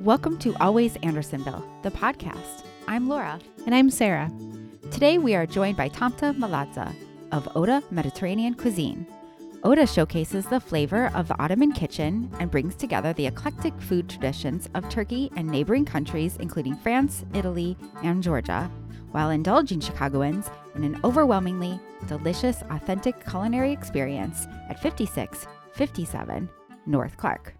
Welcome 0.00 0.38
to 0.38 0.56
Always 0.62 0.96
Andersonville, 1.02 1.62
the 1.82 1.90
podcast. 1.90 2.64
I'm 2.88 3.06
Laura. 3.06 3.38
And 3.66 3.74
I'm 3.74 3.90
Sarah. 3.90 4.32
Today 4.90 5.18
we 5.18 5.34
are 5.34 5.44
joined 5.44 5.76
by 5.76 5.88
Tamta 5.90 6.32
Malazza 6.38 6.94
of 7.32 7.54
Oda 7.54 7.82
Mediterranean 7.90 8.54
Cuisine. 8.54 9.06
Oda 9.62 9.86
showcases 9.86 10.46
the 10.46 10.58
flavor 10.58 11.10
of 11.14 11.28
the 11.28 11.38
Ottoman 11.38 11.72
kitchen 11.72 12.30
and 12.40 12.50
brings 12.50 12.76
together 12.76 13.12
the 13.12 13.26
eclectic 13.26 13.78
food 13.78 14.08
traditions 14.08 14.70
of 14.72 14.88
Turkey 14.88 15.30
and 15.36 15.46
neighboring 15.46 15.84
countries, 15.84 16.38
including 16.38 16.76
France, 16.76 17.26
Italy, 17.34 17.76
and 18.02 18.22
Georgia, 18.22 18.70
while 19.10 19.28
indulging 19.28 19.80
Chicagoans 19.80 20.48
in 20.76 20.82
an 20.82 20.98
overwhelmingly 21.04 21.78
delicious, 22.06 22.62
authentic 22.70 23.22
culinary 23.28 23.70
experience 23.70 24.46
at 24.70 24.80
5657 24.80 26.48
North 26.86 27.18
Clark. 27.18 27.54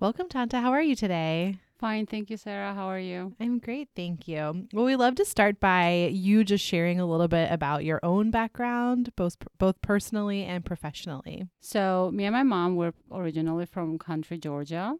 Welcome, 0.00 0.28
Tamta. 0.28 0.60
How 0.60 0.72
are 0.72 0.82
you 0.82 0.94
today? 0.94 1.61
Fine, 1.82 2.06
thank 2.06 2.30
you, 2.30 2.36
Sarah. 2.36 2.74
How 2.74 2.86
are 2.86 3.00
you? 3.00 3.34
I'm 3.40 3.58
great, 3.58 3.88
thank 3.96 4.28
you. 4.28 4.68
Well, 4.72 4.84
we 4.84 4.94
love 4.94 5.16
to 5.16 5.24
start 5.24 5.58
by 5.58 6.10
you 6.12 6.44
just 6.44 6.64
sharing 6.64 7.00
a 7.00 7.06
little 7.06 7.26
bit 7.26 7.50
about 7.50 7.84
your 7.84 7.98
own 8.04 8.30
background, 8.30 9.10
both 9.16 9.36
both 9.58 9.82
personally 9.82 10.44
and 10.44 10.64
professionally. 10.64 11.48
So, 11.60 12.12
me 12.14 12.24
and 12.24 12.34
my 12.34 12.44
mom 12.44 12.76
were 12.76 12.94
originally 13.10 13.66
from 13.66 13.98
country 13.98 14.38
Georgia. 14.38 14.94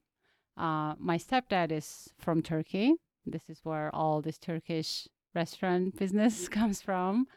Uh, 0.56 0.94
my 0.98 1.18
stepdad 1.18 1.70
is 1.70 2.08
from 2.18 2.42
Turkey. 2.42 2.94
This 3.24 3.48
is 3.48 3.60
where 3.62 3.94
all 3.94 4.20
this 4.20 4.38
Turkish 4.38 5.06
restaurant 5.36 5.96
business 6.00 6.48
comes 6.58 6.82
from. 6.82 7.28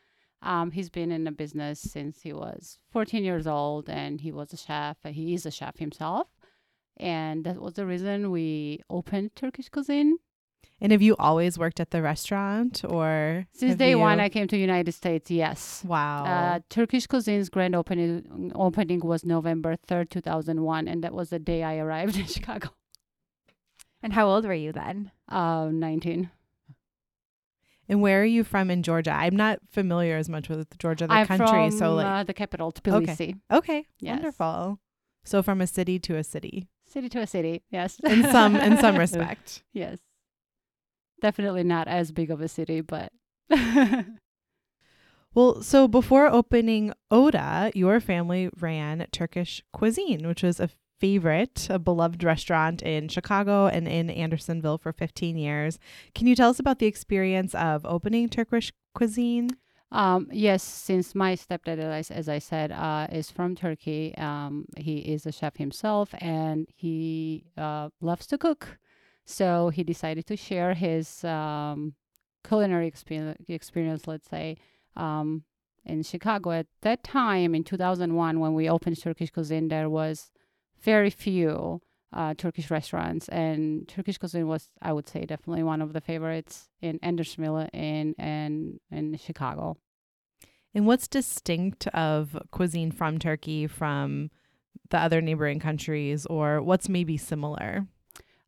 Um, 0.41 0.72
he's 0.72 0.90
been 0.90 1.12
in 1.12 1.24
the 1.24 1.32
business 1.32 1.80
since 1.80 2.24
he 2.24 2.34
was 2.34 2.80
14 2.90 3.24
years 3.24 3.46
old, 3.46 3.91
and 3.91 4.22
he 4.22 4.32
was 4.32 4.54
a 4.54 4.58
chef. 4.58 4.98
He 5.05 5.36
is 5.36 5.46
a 5.46 5.52
chef 5.52 5.77
himself 5.77 6.30
and 6.98 7.44
that 7.45 7.62
was 7.62 7.73
the 7.73 7.85
reason 7.85 8.31
we 8.31 8.81
opened 8.90 9.35
Turkish 9.35 9.70
cuisine. 9.70 10.17
And 10.81 10.91
have 10.91 11.02
you 11.02 11.16
always 11.18 11.58
worked 11.58 11.80
at 11.80 11.91
the 11.91 12.02
restaurant 12.02 12.84
or 12.84 13.48
since 13.54 13.76
day 13.76 13.91
you... 13.91 13.99
one 13.99 14.20
I 14.20 14.27
came 14.27 14.48
to 14.49 14.57
United 14.57 14.91
States? 14.91 15.32
Yes. 15.32 15.84
Wow. 15.85 16.26
Uh, 16.26 16.60
Turkish 16.70 17.07
cuisine's 17.07 17.49
grand 17.49 17.76
opening 17.76 18.52
opening 18.54 18.99
was 18.99 19.26
November 19.26 19.77
third, 19.87 20.12
two 20.12 20.21
thousand 20.21 20.62
one, 20.63 20.87
and 20.87 21.04
that 21.04 21.13
was 21.13 21.29
the 21.29 21.40
day 21.40 21.63
I 21.63 21.77
arrived 21.77 22.18
in 22.20 22.26
Chicago. 22.26 22.70
And 24.04 24.13
how 24.13 24.27
old 24.27 24.46
were 24.46 24.54
you 24.54 24.74
then? 24.74 25.12
Uh, 25.30 25.70
nineteen. 25.71 26.30
And 27.87 28.02
where 28.02 28.21
are 28.21 28.26
you 28.26 28.43
from 28.43 28.70
in 28.70 28.84
Georgia? 28.84 29.12
I'm 29.12 29.35
not 29.35 29.59
familiar 29.70 30.18
as 30.18 30.27
much 30.27 30.49
with 30.49 30.77
Georgia, 30.80 31.05
the 31.07 31.13
I'm 31.13 31.27
country. 31.27 31.48
From, 31.48 31.71
so 31.71 31.93
like 31.93 32.05
uh, 32.05 32.24
the 32.24 32.34
capital, 32.34 32.74
Tbilisi. 32.74 33.09
Okay. 33.09 33.35
Okay. 33.52 33.85
Yes. 33.99 34.15
Wonderful. 34.15 34.80
So 35.24 35.41
from 35.41 35.62
a 35.62 35.68
city 35.68 35.99
to 35.99 36.18
a 36.18 36.24
city 36.24 36.68
city 36.88 37.10
to 37.10 37.20
a 37.20 37.28
city. 37.28 37.64
Yes. 37.70 38.00
in 38.04 38.24
some 38.32 38.55
in 38.55 38.78
some 38.78 38.98
respect. 39.05 39.64
Yes. 39.74 40.00
Definitely 41.22 41.64
not 41.64 41.88
as 41.88 42.12
big 42.12 42.30
of 42.30 42.42
a 42.42 42.48
city, 42.48 42.82
but 42.82 43.12
Well, 45.34 45.62
so 45.62 45.90
before 45.90 46.27
opening 46.27 46.94
Oda, 47.12 47.72
your 47.76 48.00
family 48.00 48.50
ran 48.58 49.05
Turkish 49.12 49.62
cuisine, 49.74 50.26
which 50.26 50.44
was 50.44 50.62
a 50.62 50.70
favorite, 50.98 51.68
a 51.70 51.77
beloved 51.77 52.24
restaurant 52.24 52.82
in 52.82 53.10
Chicago 53.10 53.68
and 53.68 53.86
in 53.86 54.10
Andersonville 54.10 54.77
for 54.77 54.94
15 54.94 55.38
years. 55.38 55.77
Can 56.14 56.27
you 56.27 56.36
tell 56.38 56.52
us 56.52 56.60
about 56.60 56.80
the 56.80 56.86
experience 56.86 57.54
of 57.54 57.86
opening 57.86 58.30
Turkish 58.30 58.72
cuisine? 58.94 59.49
Um, 59.96 60.27
yes, 60.29 60.62
since 60.62 61.15
my 61.15 61.38
stepdad, 61.38 61.79
as, 61.79 62.12
as 62.12 62.27
I 62.27 62.40
said, 62.40 62.74
uh, 62.74 63.07
is 63.10 63.32
from 63.32 63.55
Turkey, 63.55 64.13
um, 64.18 64.66
he 64.75 64.97
is 64.97 65.25
a 65.25 65.31
chef 65.31 65.56
himself 65.56 66.13
and 66.18 66.68
he 66.75 67.46
uh, 67.57 67.88
loves 68.02 68.28
to 68.28 68.38
cook. 68.38 68.78
So 69.24 69.69
he 69.69 69.85
decided 69.85 70.25
to 70.25 70.35
share 70.35 70.74
his 70.74 71.24
um, 71.24 71.94
culinary 72.46 72.88
experience, 72.88 73.40
experience, 73.47 74.06
let's 74.06 74.29
say, 74.29 74.57
um, 74.97 75.44
in 75.85 76.03
Chicago. 76.03 76.52
At 76.52 76.68
that 76.81 77.02
time, 77.02 77.56
in 77.56 77.64
2001, 77.64 78.41
when 78.41 78.53
we 78.53 78.70
opened 78.70 79.02
Turkish 79.02 79.31
cuisine, 79.31 79.70
there 79.70 79.90
was 79.90 80.30
very 80.81 81.09
few 81.09 81.81
uh, 82.12 82.34
Turkish 82.34 82.70
restaurants, 82.70 83.30
and 83.30 83.88
Turkish 83.88 84.18
cuisine 84.18 84.47
was, 84.47 84.68
I 84.81 84.91
would 84.91 85.08
say, 85.08 85.25
definitely 85.25 85.64
one 85.64 85.81
of 85.81 85.94
the 85.94 86.02
favorites 86.02 86.68
in 86.81 87.00
Andersonville 87.02 87.70
and 87.74 88.14
in, 88.20 88.80
in, 88.91 89.14
in 89.14 89.18
Chicago. 89.18 89.78
And 90.75 90.86
what's 90.86 91.08
distinct 91.08 91.88
of 91.88 92.38
cuisine 92.52 92.91
from 92.91 93.18
Turkey 93.18 93.66
from 93.66 94.30
the 94.90 94.97
other 94.97 95.22
neighboring 95.22 95.59
countries, 95.59 96.25
or 96.25 96.62
what's 96.62 96.90
maybe 96.90 97.16
similar? 97.16 97.88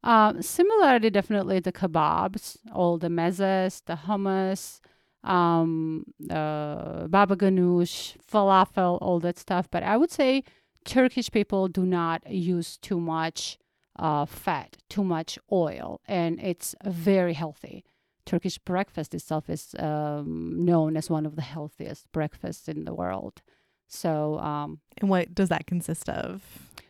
Um, 0.03 0.41
similarity, 0.41 1.09
definitely 1.09 1.61
the 1.61 1.71
kebabs, 1.71 2.57
all 2.73 2.97
the 2.97 3.09
mezes, 3.09 3.81
the 3.85 3.95
hummus, 3.95 4.81
um, 5.23 6.03
baba 6.19 7.35
ganoush, 7.35 8.17
falafel, 8.31 8.97
all 9.01 9.19
that 9.21 9.39
stuff. 9.39 9.69
But 9.71 9.83
I 9.83 9.95
would 9.95 10.11
say 10.11 10.43
Turkish 10.83 11.31
people 11.31 11.69
do 11.69 11.85
not 11.85 12.29
use 12.29 12.77
too 12.77 12.99
much 12.99 13.57
uh, 13.97 14.25
fat, 14.25 14.77
too 14.89 15.03
much 15.03 15.39
oil, 15.51 16.01
and 16.07 16.39
it's 16.41 16.75
very 16.83 17.33
healthy. 17.33 17.83
Turkish 18.27 18.57
breakfast 18.59 19.13
itself 19.15 19.49
is 19.49 19.73
um, 19.79 20.65
known 20.65 20.97
as 20.97 21.09
one 21.09 21.25
of 21.25 21.35
the 21.35 21.41
healthiest 21.41 22.11
breakfasts 22.11 22.67
in 22.67 22.83
the 22.83 22.93
world. 22.93 23.41
So, 23.87 24.37
um, 24.39 24.81
and 24.97 25.09
what 25.09 25.33
does 25.33 25.49
that 25.49 25.65
consist 25.65 26.09
of? 26.09 26.43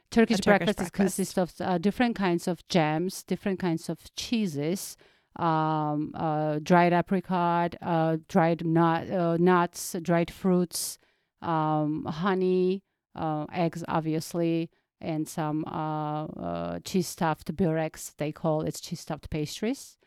Turkish, 0.10 0.38
Turkish 0.38 0.46
breakfast, 0.46 0.78
breakfast. 0.78 0.94
consists 0.94 1.38
of 1.38 1.54
uh, 1.62 1.78
different 1.78 2.16
kinds 2.16 2.48
of 2.48 2.68
jams, 2.70 3.24
different 3.24 3.60
kinds 3.60 3.88
of 3.88 4.00
cheeses, 4.16 4.98
um, 5.36 6.12
uh, 6.16 6.60
dried 6.64 6.94
apricot, 6.94 7.76
uh, 7.82 8.18
dried 8.28 8.66
nut, 8.66 9.10
uh, 9.12 9.38
nuts, 9.38 9.96
dried 10.02 10.32
fruits, 10.32 10.98
um, 11.42 12.06
honey, 12.06 12.84
uh, 13.16 13.46
eggs, 13.54 13.84
obviously, 13.88 14.72
and 15.00 15.28
some 15.28 15.64
uh, 15.68 16.80
cheese 16.84 17.08
stuffed 17.08 17.56
bureks. 17.56 18.14
They 18.18 18.32
call 18.32 18.62
it 18.62 18.80
cheese 18.82 19.02
stuffed 19.02 19.30
pastries. 19.30 19.98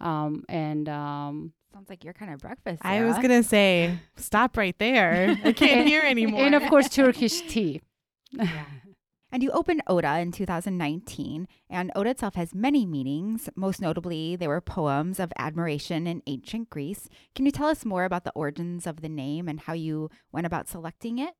Um, 0.00 0.44
and 0.48 0.88
um, 0.88 1.52
sounds 1.72 1.88
like 1.88 2.04
your 2.04 2.14
kind 2.14 2.32
of 2.32 2.40
breakfast. 2.40 2.82
Sarah. 2.82 2.94
I 2.94 3.04
was 3.04 3.16
gonna 3.18 3.42
say, 3.42 3.98
stop 4.16 4.56
right 4.56 4.78
there. 4.78 5.36
I 5.44 5.52
can't 5.52 5.86
hear 5.86 6.02
anymore. 6.02 6.40
And 6.40 6.54
of 6.54 6.62
course, 6.68 6.88
Turkish 6.88 7.40
tea. 7.48 7.80
yeah. 8.32 8.64
And 9.32 9.44
you 9.44 9.52
opened 9.52 9.82
Oda 9.86 10.18
in 10.18 10.32
2019, 10.32 11.46
and 11.68 11.92
Oda 11.94 12.10
itself 12.10 12.34
has 12.34 12.52
many 12.52 12.84
meanings. 12.84 13.48
Most 13.54 13.80
notably, 13.80 14.34
they 14.34 14.48
were 14.48 14.60
poems 14.60 15.20
of 15.20 15.32
admiration 15.38 16.08
in 16.08 16.20
ancient 16.26 16.68
Greece. 16.68 17.08
Can 17.36 17.46
you 17.46 17.52
tell 17.52 17.68
us 17.68 17.84
more 17.84 18.02
about 18.04 18.24
the 18.24 18.32
origins 18.32 18.88
of 18.88 19.02
the 19.02 19.08
name 19.08 19.46
and 19.48 19.60
how 19.60 19.72
you 19.72 20.10
went 20.32 20.48
about 20.48 20.68
selecting 20.68 21.18
it? 21.20 21.34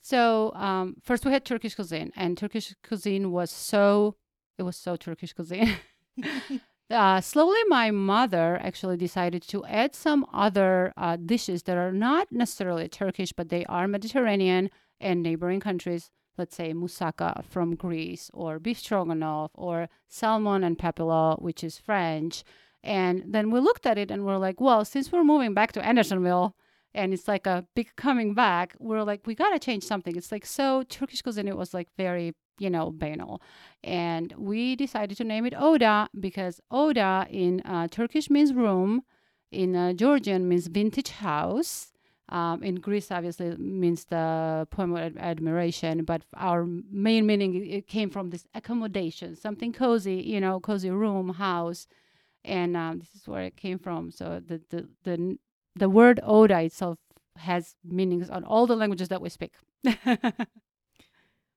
So, 0.00 0.52
um, 0.54 0.96
first 1.00 1.24
we 1.24 1.30
had 1.30 1.44
Turkish 1.44 1.76
cuisine, 1.76 2.10
and 2.16 2.36
Turkish 2.36 2.74
cuisine 2.82 3.30
was 3.30 3.52
so, 3.52 4.16
it 4.58 4.64
was 4.64 4.76
so 4.76 4.96
Turkish 4.96 5.32
cuisine. 5.32 5.76
uh, 6.92 7.20
slowly 7.20 7.58
my 7.68 7.90
mother 7.90 8.60
actually 8.62 8.96
decided 8.96 9.42
to 9.48 9.64
add 9.64 9.94
some 9.94 10.26
other 10.32 10.92
uh, 10.96 11.16
dishes 11.16 11.64
that 11.64 11.76
are 11.76 11.92
not 11.92 12.30
necessarily 12.30 12.88
Turkish, 12.88 13.32
but 13.32 13.48
they 13.48 13.64
are 13.66 13.88
Mediterranean 13.88 14.70
and 15.00 15.22
neighboring 15.22 15.60
countries. 15.60 16.10
Let's 16.38 16.56
say 16.56 16.72
moussaka 16.72 17.44
from 17.44 17.74
Greece, 17.74 18.30
or 18.32 18.58
beef 18.58 18.78
stroganoff, 18.78 19.50
or 19.54 19.88
salmon 20.08 20.64
and 20.64 20.78
papillote, 20.78 21.42
which 21.42 21.62
is 21.64 21.78
French. 21.78 22.44
And 22.82 23.24
then 23.26 23.50
we 23.50 23.60
looked 23.60 23.86
at 23.86 23.98
it 23.98 24.10
and 24.10 24.24
we're 24.24 24.38
like, 24.38 24.60
well, 24.60 24.84
since 24.84 25.12
we're 25.12 25.24
moving 25.24 25.54
back 25.54 25.72
to 25.72 25.84
Andersonville, 25.84 26.56
and 26.94 27.12
it's 27.14 27.28
like 27.28 27.46
a 27.46 27.66
big 27.74 27.94
coming 27.96 28.34
back, 28.34 28.74
we're 28.78 29.02
like, 29.02 29.26
we 29.26 29.34
gotta 29.34 29.58
change 29.58 29.84
something. 29.84 30.16
It's 30.16 30.32
like 30.32 30.44
so 30.46 30.82
Turkish 30.88 31.22
cuisine. 31.22 31.48
It 31.48 31.56
was 31.56 31.72
like 31.74 31.88
very 31.96 32.34
you 32.58 32.70
know, 32.70 32.90
banal. 32.90 33.40
And 33.82 34.32
we 34.36 34.76
decided 34.76 35.16
to 35.18 35.24
name 35.24 35.46
it 35.46 35.54
Oda 35.56 36.08
because 36.18 36.60
Oda 36.70 37.26
in 37.30 37.60
uh, 37.62 37.88
Turkish 37.88 38.30
means 38.30 38.52
room, 38.52 39.02
in 39.50 39.76
uh, 39.76 39.92
Georgian 39.92 40.48
means 40.48 40.66
vintage 40.68 41.10
house. 41.10 41.88
Um, 42.28 42.62
in 42.62 42.76
Greece, 42.76 43.10
obviously, 43.10 43.54
means 43.58 44.06
the 44.06 44.66
poem 44.70 44.96
of 44.96 45.18
admiration, 45.18 46.04
but 46.04 46.22
our 46.34 46.64
main 46.64 47.26
meaning 47.26 47.66
it 47.66 47.86
came 47.86 48.08
from 48.08 48.30
this 48.30 48.46
accommodation, 48.54 49.36
something 49.36 49.70
cozy, 49.72 50.14
you 50.14 50.40
know, 50.40 50.58
cozy 50.58 50.88
room, 50.88 51.34
house, 51.34 51.86
and 52.42 52.74
um, 52.74 53.00
this 53.00 53.14
is 53.14 53.28
where 53.28 53.42
it 53.42 53.56
came 53.56 53.78
from. 53.78 54.10
So 54.10 54.40
the 54.46 54.62
the 54.70 54.88
the 55.04 55.38
the 55.76 55.90
word 55.90 56.20
Oda 56.22 56.62
itself 56.62 56.98
has 57.36 57.74
meanings 57.84 58.30
on 58.30 58.44
all 58.44 58.66
the 58.66 58.76
languages 58.76 59.08
that 59.08 59.20
we 59.20 59.28
speak. 59.28 59.52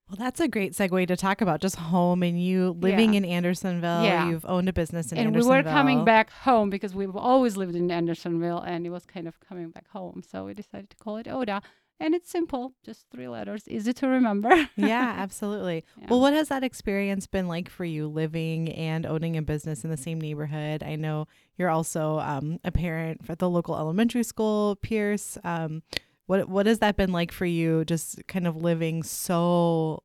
Well, 0.09 0.17
that's 0.19 0.39
a 0.39 0.47
great 0.47 0.73
segue 0.73 1.07
to 1.07 1.15
talk 1.15 1.41
about 1.41 1.61
just 1.61 1.77
home 1.77 2.21
and 2.21 2.41
you 2.41 2.77
living 2.79 3.13
yeah. 3.13 3.19
in 3.19 3.25
Andersonville. 3.25 4.03
Yeah. 4.03 4.29
You've 4.29 4.45
owned 4.45 4.69
a 4.69 4.73
business 4.73 5.11
in 5.11 5.17
and 5.17 5.27
Andersonville. 5.27 5.55
And 5.55 5.65
we 5.65 5.69
were 5.69 5.75
coming 5.75 6.05
back 6.05 6.29
home 6.29 6.69
because 6.69 6.93
we've 6.93 7.15
always 7.15 7.57
lived 7.57 7.75
in 7.75 7.89
Andersonville 7.89 8.59
and 8.59 8.85
it 8.85 8.91
was 8.91 9.05
kind 9.05 9.27
of 9.27 9.39
coming 9.39 9.71
back 9.71 9.87
home. 9.89 10.21
So 10.29 10.45
we 10.45 10.53
decided 10.53 10.91
to 10.91 10.97
call 10.97 11.17
it 11.17 11.27
Oda. 11.27 11.61
and 11.99 12.13
it's 12.13 12.29
simple, 12.29 12.73
just 12.83 13.05
three 13.09 13.27
letters, 13.27 13.67
easy 13.67 13.93
to 13.93 14.07
remember. 14.07 14.69
yeah, 14.75 15.15
absolutely. 15.17 15.83
Yeah. 15.99 16.07
Well, 16.09 16.19
what 16.19 16.33
has 16.33 16.49
that 16.49 16.63
experience 16.63 17.25
been 17.25 17.47
like 17.47 17.67
for 17.67 17.85
you 17.85 18.07
living 18.07 18.71
and 18.73 19.07
owning 19.07 19.37
a 19.37 19.41
business 19.41 19.83
in 19.83 19.89
the 19.89 19.97
same 19.97 20.21
neighborhood? 20.21 20.83
I 20.83 20.97
know 20.97 21.27
you're 21.57 21.69
also 21.69 22.19
um, 22.19 22.59
a 22.63 22.71
parent 22.71 23.21
at 23.27 23.39
the 23.39 23.49
local 23.49 23.75
elementary 23.75 24.23
school, 24.23 24.75
Pierce. 24.75 25.37
Um, 25.43 25.81
what 26.27 26.49
what 26.49 26.65
has 26.65 26.79
that 26.79 26.97
been 26.97 27.11
like 27.11 27.31
for 27.31 27.45
you? 27.45 27.85
Just 27.85 28.25
kind 28.27 28.47
of 28.47 28.55
living 28.55 29.03
so 29.03 30.03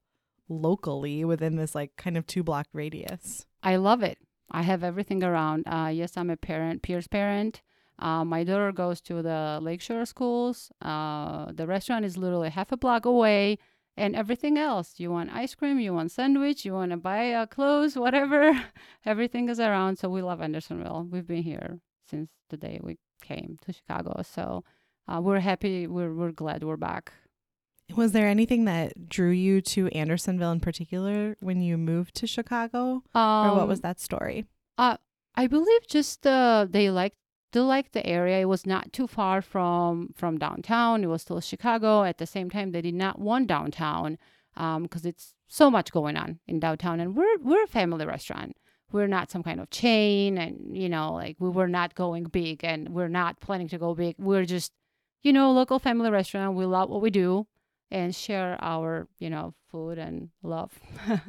locally 0.49 1.25
within 1.25 1.57
this 1.57 1.75
like 1.75 1.97
kind 1.97 2.17
of 2.17 2.27
two 2.27 2.43
block 2.43 2.67
radius. 2.73 3.47
I 3.63 3.77
love 3.77 4.03
it. 4.03 4.19
I 4.51 4.63
have 4.63 4.83
everything 4.83 5.23
around. 5.23 5.65
Uh, 5.67 5.91
yes, 5.93 6.17
I'm 6.17 6.31
a 6.31 6.37
parent, 6.37 6.83
Pierce 6.83 7.07
parent. 7.07 7.63
Uh, 7.99 8.25
my 8.25 8.45
daughter 8.45 8.73
goes 8.73 9.01
to 9.03 9.23
the 9.23 9.59
Lakeshore 9.63 10.07
schools. 10.07 10.73
Uh, 10.81 11.53
the 11.53 11.67
restaurant 11.67 12.05
is 12.05 12.17
literally 12.17 12.49
half 12.49 12.73
a 12.73 12.77
block 12.77 13.05
away, 13.05 13.59
and 13.97 14.17
everything 14.17 14.57
else. 14.57 14.95
You 14.97 15.11
want 15.11 15.31
ice 15.33 15.55
cream, 15.55 15.79
you 15.79 15.93
want 15.93 16.11
sandwich, 16.11 16.65
you 16.65 16.73
want 16.73 16.91
to 16.93 16.97
buy 16.97 17.33
uh, 17.33 17.47
clothes, 17.47 17.97
whatever. 17.97 18.59
everything 19.05 19.49
is 19.49 19.61
around. 19.61 19.99
So 19.99 20.09
we 20.09 20.23
love 20.23 20.41
Andersonville. 20.41 21.09
We've 21.11 21.27
been 21.27 21.43
here 21.43 21.81
since 22.09 22.31
the 22.49 22.57
day 22.57 22.81
we 22.83 22.99
came 23.23 23.59
to 23.67 23.73
Chicago. 23.73 24.23
So 24.23 24.65
uh, 25.11 25.21
we're 25.21 25.41
happy. 25.41 25.87
We're 25.87 26.15
we're 26.15 26.33
glad 26.33 26.62
we're 26.62 26.77
back. 26.77 27.12
Was 27.97 28.12
there 28.12 28.29
anything 28.29 28.67
that 28.67 29.09
drew 29.09 29.31
you 29.31 29.61
to 29.62 29.89
Andersonville 29.89 30.53
in 30.53 30.61
particular 30.61 31.37
when 31.41 31.61
you 31.61 31.77
moved 31.77 32.15
to 32.17 32.27
Chicago, 32.27 33.03
Um, 33.15 33.51
or 33.51 33.57
what 33.57 33.69
was 33.69 33.81
that 33.81 33.99
story? 33.99 34.47
Uh, 34.79 34.97
I 35.35 35.49
believe 35.49 35.87
just 35.89 36.27
uh, 36.27 36.67
they 36.71 36.91
liked 36.91 37.17
they 37.53 37.61
liked 37.61 37.93
the 37.93 38.07
area. 38.07 38.41
It 38.41 38.45
was 38.45 38.65
not 38.65 38.93
too 38.93 39.09
far 39.09 39.43
from 39.43 40.12
from 40.15 40.39
downtown. 40.39 41.03
It 41.03 41.09
was 41.09 41.23
still 41.23 41.41
Chicago. 41.41 42.05
At 42.05 42.19
the 42.19 42.27
same 42.27 42.49
time, 42.49 42.71
they 42.71 42.83
did 42.83 42.95
not 42.95 43.19
want 43.19 43.49
downtown 43.49 44.19
because 44.55 45.05
it's 45.05 45.35
so 45.49 45.71
much 45.71 45.91
going 45.91 46.17
on 46.17 46.39
in 46.47 46.61
downtown. 46.61 47.01
And 47.01 47.17
we're 47.17 47.39
we're 47.39 47.65
a 47.65 47.69
family 47.69 48.07
restaurant. 48.07 48.57
We're 48.93 49.09
not 49.09 49.31
some 49.31 49.43
kind 49.43 49.61
of 49.61 49.71
chain, 49.71 50.39
and 50.39 50.77
you 50.77 50.89
know, 50.89 51.12
like 51.12 51.37
we 51.41 51.49
were 51.49 51.69
not 51.69 51.95
going 51.95 52.25
big, 52.25 52.65
and 52.65 52.89
we're 52.91 53.09
not 53.09 53.41
planning 53.41 53.69
to 53.69 53.79
go 53.79 53.95
big. 53.95 54.15
We're 54.19 54.45
just 54.45 54.73
you 55.23 55.33
know 55.33 55.53
local 55.53 55.79
family 55.79 56.11
restaurant. 56.11 56.57
We 56.57 56.65
love 56.65 56.91
what 56.91 57.03
we 57.03 57.11
do 57.11 57.47
and 57.91 58.15
share 58.15 58.59
our 58.61 59.09
you 59.19 59.31
know 59.31 59.55
food 59.71 59.99
and 59.99 60.31
love. 60.43 60.79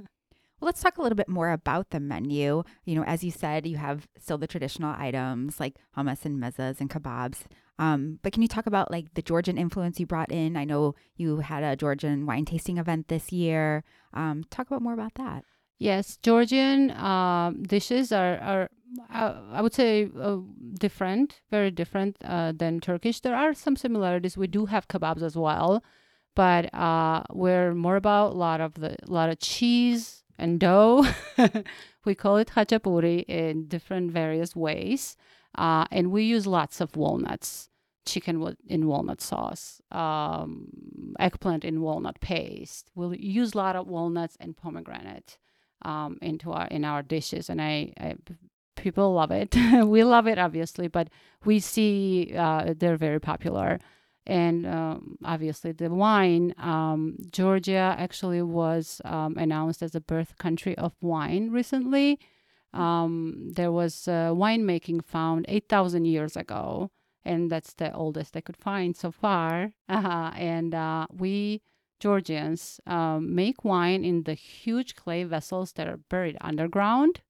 Well, 0.62 0.68
let's 0.68 0.82
talk 0.82 1.00
a 1.00 1.02
little 1.02 1.16
bit 1.16 1.28
more 1.28 1.50
about 1.50 1.90
the 1.90 2.00
menu. 2.00 2.62
You 2.86 2.96
know, 2.96 3.04
as 3.04 3.24
you 3.24 3.32
said, 3.32 3.66
you 3.66 3.78
have 3.78 4.08
still 4.20 4.38
the 4.38 4.46
traditional 4.46 4.94
items 4.96 5.60
like 5.60 5.78
hummus 5.98 6.24
and 6.24 6.40
mezzas 6.40 6.80
and 6.80 6.88
kebabs. 6.88 7.46
Um, 7.80 8.20
but 8.22 8.32
can 8.32 8.44
you 8.44 8.48
talk 8.48 8.68
about 8.68 8.92
like 8.92 9.12
the 9.16 9.24
Georgian 9.24 9.58
influence 9.58 10.00
you 10.00 10.06
brought 10.06 10.32
in? 10.32 10.56
I 10.56 10.66
know 10.66 10.94
you 11.16 11.38
had 11.38 11.64
a 11.64 11.76
Georgian 11.76 12.28
wine 12.28 12.46
tasting 12.46 12.78
event 12.78 13.08
this 13.08 13.32
year. 13.32 13.84
Um, 14.14 14.44
talk 14.52 14.68
about 14.68 14.84
more 14.84 14.94
about 14.94 15.16
that. 15.16 15.46
Yes, 15.80 16.18
Georgian 16.22 16.92
um, 16.92 17.64
dishes 17.64 18.12
are, 18.12 18.38
are 18.38 18.70
uh, 19.14 19.34
I 19.52 19.62
would 19.62 19.74
say, 19.74 20.10
uh, 20.20 20.38
different, 20.80 21.42
very 21.50 21.72
different 21.72 22.18
uh, 22.24 22.52
than 22.56 22.80
Turkish. 22.80 23.20
There 23.20 23.36
are 23.36 23.54
some 23.54 23.76
similarities. 23.76 24.38
We 24.38 24.48
do 24.48 24.66
have 24.66 24.88
kebabs 24.88 25.22
as 25.22 25.36
well, 25.36 25.84
but 26.36 26.74
uh, 26.74 27.24
we're 27.32 27.74
more 27.74 27.96
about 27.96 28.34
a 28.34 28.38
lot 28.38 28.62
of 28.62 28.76
the 28.76 28.96
lot 29.08 29.30
of 29.30 29.40
cheese 29.40 30.24
and 30.38 30.60
dough. 30.60 31.06
we 32.06 32.16
call 32.16 32.38
it 32.38 32.50
khachapuri 32.50 33.24
in 33.28 33.68
different 33.68 34.12
various 34.12 34.56
ways, 34.56 35.16
uh, 35.56 35.86
and 35.92 36.12
we 36.12 36.24
use 36.24 36.48
lots 36.48 36.82
of 36.82 36.96
walnuts. 36.96 37.70
Chicken 38.04 38.56
in 38.66 38.88
walnut 38.88 39.22
sauce, 39.22 39.80
um, 39.92 41.14
eggplant 41.20 41.64
in 41.64 41.82
walnut 41.82 42.20
paste. 42.20 42.90
We'll 42.96 43.14
use 43.14 43.54
a 43.54 43.58
lot 43.58 43.76
of 43.76 43.88
walnuts 43.88 44.36
and 44.40 44.58
pomegranate 44.58 45.38
um, 45.84 46.18
into 46.20 46.52
our 46.52 46.66
in 46.68 46.84
our 46.84 47.04
dishes, 47.04 47.48
and 47.48 47.62
I, 47.62 47.94
I 48.00 48.16
people 48.75 49.13
love 49.13 49.31
it. 49.31 49.56
we 49.85 50.03
love 50.03 50.27
it, 50.27 50.38
obviously, 50.38 50.88
but 50.88 51.09
we 51.45 51.59
see 51.59 52.33
uh, 52.38 52.73
they're 52.77 52.97
very 52.97 53.19
popular. 53.19 53.79
And 54.27 54.68
um, 54.68 55.18
obviously, 55.23 55.71
the 55.71 55.89
wine. 55.89 56.53
Um, 56.57 57.18
Georgia 57.31 57.95
actually 57.97 58.41
was 58.41 59.01
um, 59.03 59.35
announced 59.38 59.81
as 59.81 59.95
a 59.95 60.01
birth 60.01 60.38
country 60.38 60.77
of 60.77 60.94
wine 61.01 61.50
recently. 61.50 62.19
Um, 62.73 63.51
there 63.56 63.71
was 63.71 64.07
uh, 64.07 64.31
winemaking 64.31 65.03
found 65.06 65.45
8,000 65.50 66.06
years 66.06 66.38
ago, 66.38 66.91
and 67.25 67.51
that's 67.51 67.73
the 67.73 67.94
oldest 67.94 68.38
I 68.38 68.41
could 68.41 68.57
find 68.57 68.95
so 68.95 69.12
far. 69.12 69.73
Uh, 69.89 70.31
and 70.35 70.73
uh, 70.73 71.07
we 71.12 71.62
Georgians 72.00 72.79
um, 72.88 73.35
make 73.35 73.63
wine 73.63 74.03
in 74.03 74.23
the 74.23 74.33
huge 74.33 74.95
clay 74.95 75.23
vessels 75.23 75.73
that 75.73 75.88
are 75.88 75.97
buried 75.97 76.35
underground, 76.41 77.21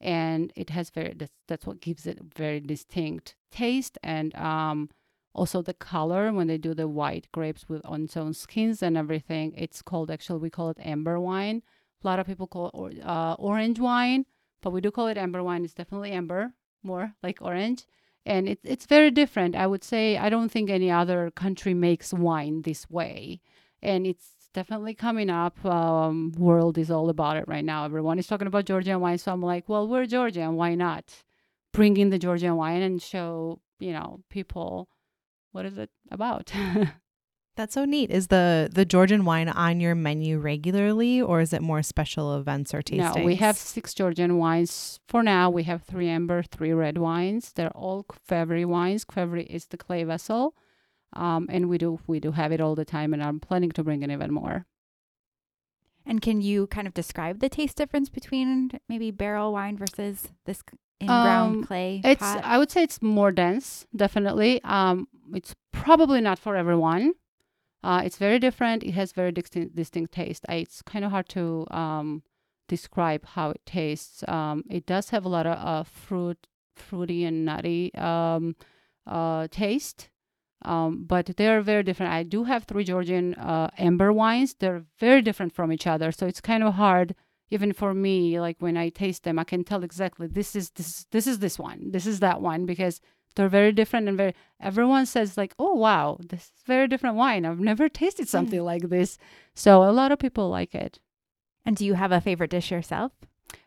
and 0.00 0.52
it 0.56 0.70
has 0.70 0.90
very 0.90 1.14
that's, 1.14 1.32
that's 1.48 1.66
what 1.66 1.80
gives 1.80 2.06
it 2.06 2.18
very 2.36 2.60
distinct 2.60 3.34
taste 3.50 3.98
and 4.02 4.34
um, 4.36 4.88
also 5.34 5.62
the 5.62 5.74
color 5.74 6.32
when 6.32 6.46
they 6.46 6.58
do 6.58 6.74
the 6.74 6.88
white 6.88 7.28
grapes 7.32 7.68
with 7.68 7.82
on 7.84 8.04
its 8.04 8.16
own 8.16 8.34
skins 8.34 8.82
and 8.82 8.96
everything. 8.96 9.52
It's 9.56 9.82
called 9.82 10.10
actually 10.10 10.40
we 10.40 10.50
call 10.50 10.70
it 10.70 10.78
amber 10.80 11.20
wine. 11.20 11.62
A 12.02 12.06
lot 12.06 12.18
of 12.18 12.26
people 12.26 12.46
call 12.46 12.68
it 12.68 12.74
or, 12.74 12.90
uh, 13.04 13.34
orange 13.34 13.78
wine, 13.78 14.24
but 14.62 14.70
we 14.70 14.80
do 14.80 14.90
call 14.90 15.08
it 15.08 15.18
amber 15.18 15.42
wine. 15.42 15.64
It's 15.64 15.74
definitely 15.74 16.12
amber, 16.12 16.54
more 16.82 17.14
like 17.22 17.42
orange 17.42 17.84
and 18.26 18.48
it, 18.48 18.58
it's 18.62 18.86
very 18.86 19.10
different 19.10 19.56
i 19.56 19.66
would 19.66 19.84
say 19.84 20.16
i 20.16 20.28
don't 20.28 20.50
think 20.50 20.70
any 20.70 20.90
other 20.90 21.30
country 21.30 21.74
makes 21.74 22.12
wine 22.12 22.62
this 22.62 22.88
way 22.90 23.40
and 23.82 24.06
it's 24.06 24.39
definitely 24.52 24.94
coming 24.94 25.30
up. 25.30 25.64
Um, 25.64 26.32
world 26.36 26.78
is 26.78 26.90
all 26.90 27.08
about 27.08 27.36
it 27.36 27.44
right 27.46 27.64
now. 27.64 27.84
Everyone 27.84 28.18
is 28.18 28.26
talking 28.26 28.46
about 28.46 28.64
georgian 28.64 29.00
wine 29.00 29.18
so 29.18 29.32
i'm 29.32 29.42
like 29.42 29.68
well 29.68 29.86
we're 29.86 30.06
georgian 30.06 30.54
why 30.56 30.74
not? 30.74 31.04
Bring 31.72 31.96
in 31.96 32.10
the 32.10 32.18
georgian 32.18 32.56
wine 32.56 32.82
and 32.82 33.00
show 33.00 33.60
you 33.78 33.92
know 33.92 34.20
people 34.28 34.88
what 35.52 35.66
is 35.66 35.78
it 35.78 35.90
about? 36.10 36.52
That's 37.56 37.74
so 37.74 37.84
neat. 37.84 38.10
Is 38.10 38.28
the 38.28 38.70
the 38.72 38.84
Georgian 38.84 39.24
wine 39.24 39.48
on 39.48 39.80
your 39.80 39.94
menu 39.94 40.38
regularly, 40.38 41.20
or 41.20 41.40
is 41.40 41.52
it 41.52 41.60
more 41.60 41.82
special 41.82 42.36
events 42.38 42.72
or 42.72 42.80
tastings? 42.80 43.16
no 43.16 43.24
we 43.24 43.36
have 43.36 43.56
six 43.56 43.92
georgian 43.92 44.38
wines. 44.38 45.00
For 45.08 45.22
now 45.22 45.50
we 45.50 45.64
have 45.64 45.82
three 45.82 46.08
amber 46.08 46.42
three 46.42 46.72
red 46.72 46.98
wines. 46.98 47.52
They're 47.52 47.76
all 47.76 48.04
Kvevri 48.04 48.64
wines. 48.64 49.04
Kvevri 49.04 49.46
is 49.46 49.66
the 49.66 49.76
clay 49.76 50.04
vessel 50.04 50.54
um, 51.14 51.46
and 51.50 51.68
we 51.68 51.78
do 51.78 51.98
we 52.06 52.20
do 52.20 52.32
have 52.32 52.52
it 52.52 52.60
all 52.60 52.74
the 52.74 52.84
time 52.84 53.12
and 53.12 53.22
i'm 53.22 53.40
planning 53.40 53.70
to 53.70 53.82
bring 53.82 54.02
in 54.02 54.10
even 54.10 54.32
more 54.32 54.66
And 56.06 56.20
can 56.22 56.40
you 56.40 56.66
kind 56.66 56.86
of 56.88 56.94
describe 56.94 57.40
the 57.40 57.48
taste 57.48 57.76
difference 57.76 58.08
between 58.08 58.70
maybe 58.88 59.10
barrel 59.10 59.52
wine 59.52 59.76
versus 59.76 60.28
this 60.46 60.62
in-ground 61.00 61.56
Um, 61.56 61.64
clay 61.64 62.00
It's 62.04 62.20
pot? 62.20 62.42
I 62.44 62.58
would 62.58 62.70
say 62.70 62.82
it's 62.82 63.00
more 63.02 63.30
dense, 63.32 63.86
definitely. 63.94 64.60
Um, 64.64 65.08
it's 65.34 65.54
probably 65.72 66.20
not 66.20 66.38
for 66.38 66.56
everyone. 66.56 67.12
Uh, 67.82 68.02
it's 68.04 68.18
very 68.18 68.38
different. 68.38 68.82
It 68.82 68.92
has 68.92 69.12
very 69.12 69.32
distinct, 69.32 69.76
distinct 69.76 70.12
taste. 70.12 70.44
I, 70.48 70.56
it's 70.56 70.82
kind 70.82 71.04
of 71.04 71.10
hard 71.10 71.28
to 71.30 71.66
um, 71.70 72.22
describe 72.68 73.24
how 73.34 73.50
it 73.50 73.62
tastes. 73.64 74.24
Um, 74.28 74.64
it 74.68 74.84
does 74.86 75.10
have 75.10 75.24
a 75.24 75.28
lot 75.28 75.46
of 75.46 75.56
uh, 75.58 75.84
fruit, 75.84 76.46
fruity 76.76 77.24
and 77.24 77.44
nutty 77.44 77.94
um, 77.94 78.56
uh, 79.06 79.46
taste. 79.50 80.08
Um, 80.62 81.04
but 81.06 81.26
they're 81.36 81.62
very 81.62 81.82
different. 81.82 82.12
I 82.12 82.22
do 82.22 82.44
have 82.44 82.64
three 82.64 82.84
Georgian 82.84 83.34
uh, 83.34 83.70
amber 83.78 84.12
wines. 84.12 84.54
They're 84.58 84.84
very 84.98 85.22
different 85.22 85.54
from 85.54 85.72
each 85.72 85.86
other, 85.86 86.12
so 86.12 86.26
it's 86.26 86.40
kind 86.40 86.62
of 86.62 86.74
hard 86.74 87.14
even 87.52 87.72
for 87.72 87.92
me 87.92 88.38
like 88.40 88.56
when 88.60 88.76
i 88.76 88.88
taste 88.88 89.24
them 89.24 89.36
i 89.36 89.42
can 89.42 89.64
tell 89.64 89.82
exactly 89.82 90.28
this 90.28 90.54
is 90.54 90.70
this 90.70 91.04
this 91.10 91.26
is 91.26 91.40
this 91.40 91.58
one. 91.58 91.90
This 91.90 92.06
is 92.06 92.20
that 92.20 92.40
one 92.40 92.64
because 92.64 93.00
they're 93.34 93.48
very 93.48 93.72
different 93.72 94.08
and 94.08 94.16
very 94.16 94.34
everyone 94.60 95.06
says 95.06 95.36
like 95.36 95.54
oh 95.58 95.74
wow 95.74 96.18
this 96.28 96.44
is 96.44 96.52
very 96.66 96.86
different 96.88 97.16
wine. 97.16 97.44
I've 97.44 97.60
never 97.60 97.88
tasted 97.88 98.28
something 98.28 98.62
like 98.62 98.88
this. 98.88 99.18
So 99.54 99.82
a 99.82 99.90
lot 99.90 100.12
of 100.12 100.18
people 100.18 100.48
like 100.48 100.74
it. 100.74 101.00
And 101.64 101.76
do 101.76 101.84
you 101.84 101.94
have 101.94 102.12
a 102.12 102.20
favorite 102.20 102.50
dish 102.50 102.70
yourself? 102.70 103.12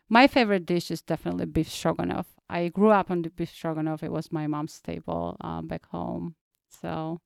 my 0.08 0.26
favorite 0.26 0.66
dish 0.66 0.90
is 0.90 1.02
definitely 1.02 1.46
beef 1.46 1.68
stroganoff. 1.68 2.26
I 2.48 2.68
grew 2.68 2.90
up 2.90 3.10
on 3.10 3.22
the 3.22 3.30
beef 3.30 3.50
stroganoff. 3.50 4.02
It 4.02 4.12
was 4.12 4.30
my 4.30 4.46
mom's 4.46 4.74
staple 4.74 5.36
um, 5.40 5.66
back 5.66 5.86
home 5.86 6.36
so 6.84 7.18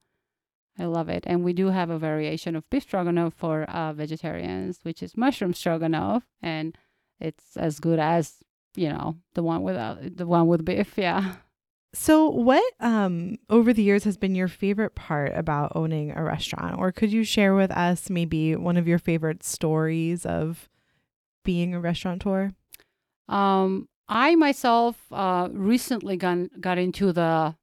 I 0.78 0.84
love 0.84 1.08
it. 1.08 1.24
And 1.26 1.42
we 1.42 1.52
do 1.52 1.68
have 1.70 1.90
a 1.90 1.98
variation 1.98 2.54
of 2.54 2.68
beef 2.70 2.84
stroganoff 2.84 3.34
for 3.34 3.64
uh, 3.64 3.92
vegetarians, 3.92 4.78
which 4.84 5.02
is 5.02 5.16
mushroom 5.16 5.52
stroganoff, 5.52 6.22
and 6.40 6.78
it's 7.20 7.56
as 7.56 7.80
good 7.80 7.98
as 7.98 8.36
you 8.76 8.88
know 8.88 9.16
the 9.34 9.42
one 9.42 9.62
without 9.62 10.16
the 10.16 10.26
one 10.26 10.46
with 10.46 10.64
beef. 10.64 10.94
Yeah. 10.96 11.34
So, 11.94 12.28
what 12.28 12.62
um 12.78 13.36
over 13.50 13.72
the 13.72 13.82
years 13.82 14.04
has 14.04 14.16
been 14.16 14.36
your 14.36 14.46
favorite 14.46 14.94
part 14.94 15.32
about 15.34 15.72
owning 15.74 16.12
a 16.12 16.22
restaurant, 16.22 16.78
or 16.78 16.92
could 16.92 17.10
you 17.10 17.24
share 17.24 17.54
with 17.54 17.72
us 17.72 18.08
maybe 18.08 18.54
one 18.54 18.76
of 18.76 18.86
your 18.86 18.98
favorite 18.98 19.42
stories 19.42 20.24
of 20.24 20.68
being 21.44 21.74
a 21.74 21.80
restaurateur? 21.80 22.52
Um, 23.28 23.88
I 24.08 24.36
myself 24.36 24.96
uh, 25.10 25.48
recently 25.50 26.16
got 26.16 26.60
got 26.60 26.78
into 26.78 27.12
the 27.12 27.56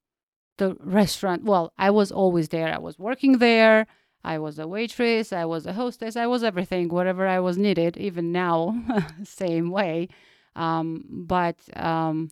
the 0.58 0.76
restaurant. 0.80 1.44
Well, 1.44 1.74
I 1.78 1.90
was 1.90 2.12
always 2.12 2.50
there. 2.50 2.74
I 2.74 2.78
was 2.78 2.98
working 2.98 3.40
there. 3.40 3.88
I 4.26 4.40
was 4.40 4.58
a 4.58 4.68
waitress, 4.68 5.32
I 5.32 5.46
was 5.46 5.68
a 5.68 5.74
hostess, 5.74 6.16
I 6.16 6.26
was 6.26 6.44
everything, 6.44 6.90
whatever 6.90 7.28
I 7.28 7.40
was 7.40 7.60
needed, 7.60 7.96
even 7.96 8.32
now, 8.32 8.76
same 9.24 9.70
way. 9.70 10.08
Um, 10.56 11.06
but 11.08 11.58
um, 11.76 12.32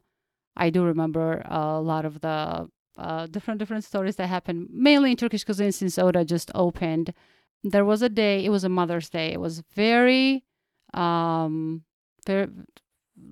I 0.58 0.72
do 0.72 0.84
remember 0.84 1.44
a 1.46 1.80
lot 1.80 2.06
of 2.06 2.22
the 2.22 2.68
uh, 2.98 3.28
different 3.28 3.60
different 3.60 3.84
stories 3.84 4.16
that 4.16 4.28
happened, 4.28 4.70
mainly 4.72 5.12
in 5.12 5.18
Turkish 5.18 5.44
cuisine 5.44 5.72
since 5.72 6.00
Oda 6.00 6.26
just 6.26 6.50
opened. 6.56 7.14
There 7.64 7.86
was 7.86 8.02
a 8.02 8.10
day, 8.10 8.44
it 8.44 8.50
was 8.50 8.64
a 8.64 8.70
Mother's 8.70 9.10
Day. 9.10 9.32
It 9.32 9.40
was 9.40 9.64
very, 9.76 10.44
um, 10.96 11.84
very, 12.26 12.48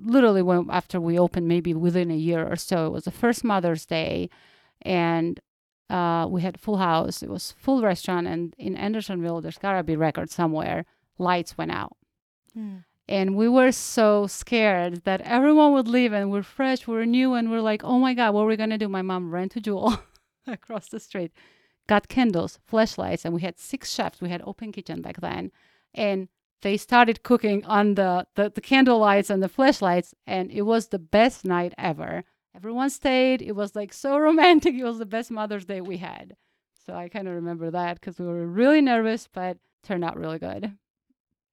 literally 0.04 0.42
when 0.44 0.68
after 0.70 1.02
we 1.02 1.18
opened, 1.18 1.48
maybe 1.48 1.74
within 1.74 2.12
a 2.12 2.16
year 2.16 2.48
or 2.48 2.56
so. 2.56 2.88
It 2.88 2.92
was 2.92 3.06
the 3.06 3.12
first 3.12 3.44
Mother's 3.44 3.86
Day, 3.86 4.30
and 4.84 5.40
uh, 5.90 6.26
we 6.30 6.42
had 6.42 6.60
full 6.60 6.78
house. 6.78 7.22
It 7.22 7.30
was 7.30 7.54
full 7.58 7.82
restaurant, 7.82 8.28
and 8.28 8.54
in 8.58 8.76
Andersonville, 8.78 9.42
there's 9.42 9.58
gotta 9.58 9.84
be 9.84 9.96
record 9.96 10.30
somewhere. 10.30 10.86
Lights 11.18 11.58
went 11.58 11.72
out, 11.72 11.96
Mm. 12.58 12.84
and 13.08 13.36
we 13.36 13.48
were 13.48 13.72
so 13.72 14.28
scared 14.28 15.04
that 15.04 15.22
everyone 15.22 15.74
would 15.74 15.88
leave, 15.88 16.14
and 16.14 16.32
we're 16.32 16.44
fresh, 16.44 16.88
we're 16.88 17.06
new, 17.06 17.34
and 17.34 17.50
we're 17.52 17.62
like, 17.62 17.84
oh 17.84 18.00
my 18.00 18.14
god, 18.14 18.34
what 18.34 18.42
are 18.44 18.48
we 18.48 18.56
gonna 18.58 18.78
do? 18.78 18.88
My 18.90 19.02
mom 19.02 19.32
ran 19.32 19.50
to 19.50 19.60
Jewel 19.62 20.00
across 20.48 20.88
the 20.90 21.00
street, 21.00 21.32
got 21.88 22.08
candles, 22.08 22.60
flashlights, 22.66 23.26
and 23.26 23.34
we 23.34 23.42
had 23.42 23.60
six 23.60 23.92
chefs. 23.94 24.22
We 24.22 24.30
had 24.30 24.42
open 24.46 24.72
kitchen 24.72 25.02
back 25.02 25.20
then, 25.22 25.52
and 25.94 26.30
they 26.62 26.78
started 26.78 27.24
cooking 27.24 27.66
on 27.66 27.96
the, 27.96 28.28
the, 28.36 28.52
the 28.54 28.62
candle 28.62 29.00
lights 29.00 29.30
and 29.30 29.42
the 29.44 29.50
flashlights, 29.50 30.14
and 30.28 30.52
it 30.52 30.62
was 30.62 30.88
the 30.88 31.00
best 31.00 31.44
night 31.44 31.74
ever. 31.78 32.24
Everyone 32.56 32.90
stayed. 32.90 33.42
It 33.42 33.54
was 33.56 33.76
like 33.76 33.94
so 33.94 34.18
romantic. 34.28 34.76
It 34.76 34.84
was 34.84 35.00
the 35.00 35.06
best 35.06 35.32
Mother's 35.32 35.66
Day 35.66 35.82
we 35.82 35.98
had. 35.98 36.36
So 36.86 36.94
I 36.94 37.10
kind 37.10 37.28
of 37.28 37.36
remember 37.36 37.72
that 37.72 38.00
because 38.00 38.20
we 38.20 38.26
were 38.26 38.46
really 38.48 38.82
nervous, 38.82 39.28
but 39.32 39.58
turned 39.84 40.04
out 40.04 40.18
really 40.18 40.40
good. 40.40 40.74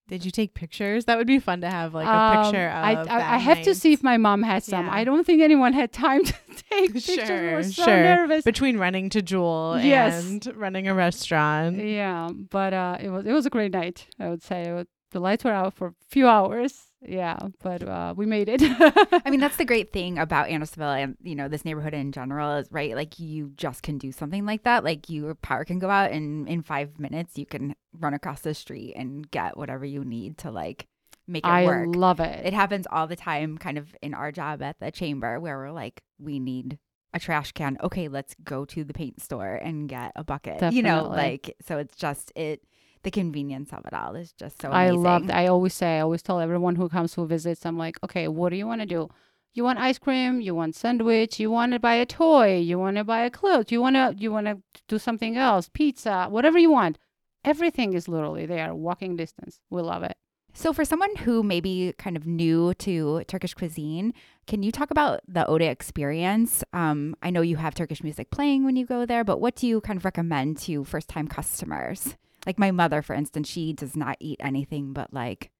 Did 0.09 0.25
you 0.25 0.31
take 0.31 0.55
pictures? 0.55 1.05
That 1.05 1.19
would 1.19 1.27
be 1.27 1.39
fun 1.39 1.61
to 1.61 1.69
have 1.69 1.93
like 1.93 2.07
a 2.07 2.11
Um, 2.11 2.45
picture 2.45 2.67
of. 2.69 2.83
I, 2.83 2.93
I, 3.15 3.35
I 3.35 3.37
have 3.37 3.61
to 3.65 3.75
see 3.75 3.93
if 3.93 4.03
my 4.03 4.17
mom 4.17 4.43
had 4.43 4.65
some. 4.65 4.87
Yeah. 4.87 4.93
I 4.95 5.05
don't 5.05 5.25
think 5.27 5.43
anyone 5.43 5.75
had 5.75 5.93
time 5.93 6.25
to 6.25 6.33
take 6.71 6.93
pictures. 6.95 7.29
we 7.29 7.53
were 7.53 7.63
so 7.63 7.85
sure. 7.85 8.03
nervous. 8.03 8.43
between 8.43 8.79
running 8.79 9.11
to 9.11 9.21
Jewel 9.21 9.79
Yes. 9.79 10.25
and 10.27 10.47
running 10.57 10.89
a 10.89 10.95
restaurant. 10.95 11.77
Yeah, 11.85 12.31
but 12.51 12.73
uh, 12.73 12.97
it 12.99 13.11
was 13.11 13.27
it 13.27 13.33
was 13.35 13.45
a 13.45 13.51
great 13.51 13.73
night. 13.73 14.07
I 14.19 14.31
would 14.31 14.43
say 14.43 14.83
the 15.11 15.21
lights 15.21 15.45
were 15.45 15.53
out 15.53 15.75
for 15.75 15.89
a 15.89 15.95
few 16.09 16.27
hours. 16.27 16.88
Yeah, 17.01 17.39
but 17.63 17.83
uh, 17.83 18.15
we 18.17 18.27
made 18.27 18.49
it. 18.49 18.61
I 19.25 19.31
mean, 19.31 19.41
that's 19.41 19.57
the 19.57 19.65
great 19.73 19.93
thing 19.93 20.19
about 20.19 20.49
Andersonville 20.49 20.91
and 20.91 21.17
you 21.23 21.37
know 21.37 21.49
this 21.49 21.65
neighborhood 21.65 21.95
in 21.95 22.11
general 22.13 22.57
is 22.57 22.69
right. 22.73 22.95
Like 22.95 23.19
you 23.19 23.53
just 23.57 23.83
can 23.83 23.99
do 23.99 24.11
something 24.11 24.45
like 24.45 24.65
that. 24.65 24.83
Like 24.85 25.09
your 25.09 25.35
power 25.37 25.65
can 25.65 25.79
go 25.79 25.91
out, 25.91 26.11
and 26.11 26.49
in 26.49 26.63
five 26.63 26.99
minutes 26.99 27.39
you 27.39 27.47
can 27.47 27.75
run 27.93 28.15
across 28.15 28.41
the 28.41 28.55
street 28.55 28.95
and 28.97 29.31
get 29.31 29.57
whatever 29.57 29.85
you 29.85 30.05
need 30.05 30.39
to 30.39 30.51
like 30.51 30.87
make 31.29 31.45
it 31.45 31.49
I 31.49 31.67
work. 31.67 31.89
love 31.95 32.21
it. 32.21 32.45
it 32.45 32.53
happens 32.53 32.87
all 32.91 33.07
the 33.07 33.17
time, 33.17 33.59
kind 33.59 33.79
of 33.79 33.95
in 34.03 34.15
our 34.15 34.33
job 34.33 34.63
at 34.63 34.81
the 34.81 34.91
chamber, 34.91 35.39
where 35.39 35.57
we're 35.57 35.71
like, 35.71 36.03
we 36.19 36.41
need 36.41 36.79
a 37.15 37.21
trash 37.21 37.53
can. 37.53 37.79
Okay, 37.83 38.09
let's 38.09 38.35
go 38.43 38.65
to 38.65 38.83
the 38.85 38.93
paint 38.93 39.21
store 39.23 39.55
and 39.55 39.89
get 39.89 40.13
a 40.17 40.25
bucket. 40.25 40.73
You 40.73 40.83
know, 40.83 41.05
like 41.09 41.55
so. 41.65 41.79
It's 41.79 41.97
just 41.97 42.33
it. 42.35 42.63
The 43.03 43.11
convenience 43.11 43.73
of 43.73 43.87
it 43.87 43.95
all 43.95 44.17
is 44.17 44.33
just 44.33 44.61
so. 44.61 44.71
I 44.71 44.87
Amazing. 44.87 45.03
love 45.03 45.27
that. 45.29 45.37
I 45.37 45.47
always 45.47 45.75
say, 45.75 45.99
I 45.99 46.01
always 46.01 46.23
tell 46.23 46.41
everyone 46.41 46.77
who 46.77 46.89
comes 46.89 47.15
who 47.15 47.27
visits, 47.27 47.65
I'm 47.65 47.79
like, 47.79 47.97
okay, 48.03 48.29
what 48.29 48.51
do 48.51 48.57
you 48.57 48.67
want 48.67 48.81
to 48.81 48.87
do? 48.87 49.09
You 49.55 49.65
want 49.65 49.79
ice 49.79 49.99
cream? 49.99 50.41
You 50.41 50.55
want 50.55 50.75
sandwich? 50.75 51.41
You 51.41 51.51
want 51.51 51.73
to 51.73 51.79
buy 51.79 51.95
a 51.95 52.07
toy? 52.07 52.59
You 52.59 52.79
want 52.79 52.97
to 52.97 53.05
buy 53.05 53.21
a 53.21 53.31
clothes? 53.31 53.73
You 53.73 53.81
want 53.81 53.97
to 53.97 54.15
you 54.17 54.31
want 54.33 54.47
to 54.47 54.59
do 54.89 54.99
something 54.99 55.37
else? 55.37 55.69
Pizza? 55.73 56.27
Whatever 56.29 56.59
you 56.59 56.71
want. 56.71 56.99
Everything 57.45 57.95
is 57.95 58.09
literally 58.09 58.47
there, 58.47 58.75
walking 58.75 59.17
distance. 59.17 59.61
We 59.71 59.81
love 59.81 60.03
it. 60.03 60.17
So, 60.55 60.73
for 60.73 60.85
someone 60.85 61.15
who 61.17 61.43
may 61.43 61.61
be 61.61 61.95
kind 61.99 62.17
of 62.17 62.27
new 62.27 62.75
to 62.75 63.23
Turkish 63.29 63.55
cuisine, 63.55 64.13
can 64.47 64.63
you 64.63 64.73
talk 64.73 64.91
about 64.91 65.21
the 65.29 65.47
Oda 65.47 65.67
experience? 65.67 66.65
Um, 66.73 67.15
I 67.23 67.31
know 67.31 67.43
you 67.43 67.57
have 67.57 67.75
Turkish 67.75 68.03
music 68.03 68.31
playing 68.31 68.65
when 68.65 68.75
you 68.75 68.85
go 68.85 69.07
there, 69.07 69.23
but 69.23 69.41
what 69.41 69.55
do 69.55 69.67
you 69.67 69.81
kind 69.81 69.97
of 69.97 70.05
recommend 70.05 70.59
to 70.63 70.85
first 70.85 71.09
time 71.09 71.29
customers? 71.29 72.17
Like 72.47 72.59
my 72.59 72.71
mother, 72.71 73.03
for 73.03 73.15
instance, 73.15 73.49
she 73.49 73.73
does 73.73 73.97
not 73.97 74.17
eat 74.21 74.39
anything 74.41 74.93
but 74.93 75.13
like 75.13 75.51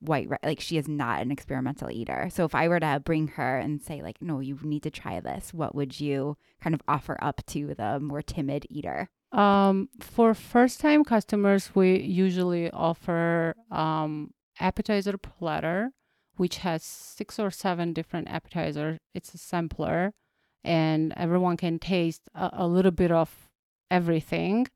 white, 0.00 0.28
rice 0.28 0.40
like 0.42 0.60
she 0.60 0.76
is 0.76 0.88
not 0.88 1.22
an 1.22 1.30
experimental 1.30 1.90
eater. 1.90 2.28
So, 2.32 2.44
if 2.44 2.54
I 2.54 2.68
were 2.68 2.80
to 2.80 3.00
bring 3.04 3.28
her 3.28 3.58
and 3.58 3.82
say, 3.82 4.02
like, 4.02 4.20
no, 4.20 4.40
you 4.40 4.58
need 4.62 4.82
to 4.84 4.90
try 4.90 5.20
this, 5.20 5.52
what 5.52 5.74
would 5.74 6.00
you 6.00 6.36
kind 6.60 6.74
of 6.74 6.82
offer 6.88 7.16
up 7.20 7.44
to 7.48 7.74
the 7.74 8.00
more 8.00 8.22
timid 8.22 8.66
eater? 8.70 9.08
Um, 9.32 9.90
for 10.00 10.32
first 10.34 10.80
time 10.80 11.04
customers, 11.04 11.74
we 11.74 12.00
usually 12.00 12.70
offer 12.70 13.54
um, 13.70 14.32
appetizer 14.58 15.18
platter, 15.18 15.90
which 16.36 16.58
has 16.58 16.82
six 16.82 17.38
or 17.38 17.50
seven 17.50 17.92
different 17.92 18.28
appetizers. 18.28 18.98
It's 19.14 19.34
a 19.34 19.38
sampler, 19.38 20.14
and 20.64 21.12
everyone 21.16 21.56
can 21.56 21.78
taste 21.78 22.22
a, 22.34 22.50
a 22.52 22.66
little 22.66 22.90
bit 22.90 23.10
of 23.10 23.50
everything. 23.90 24.68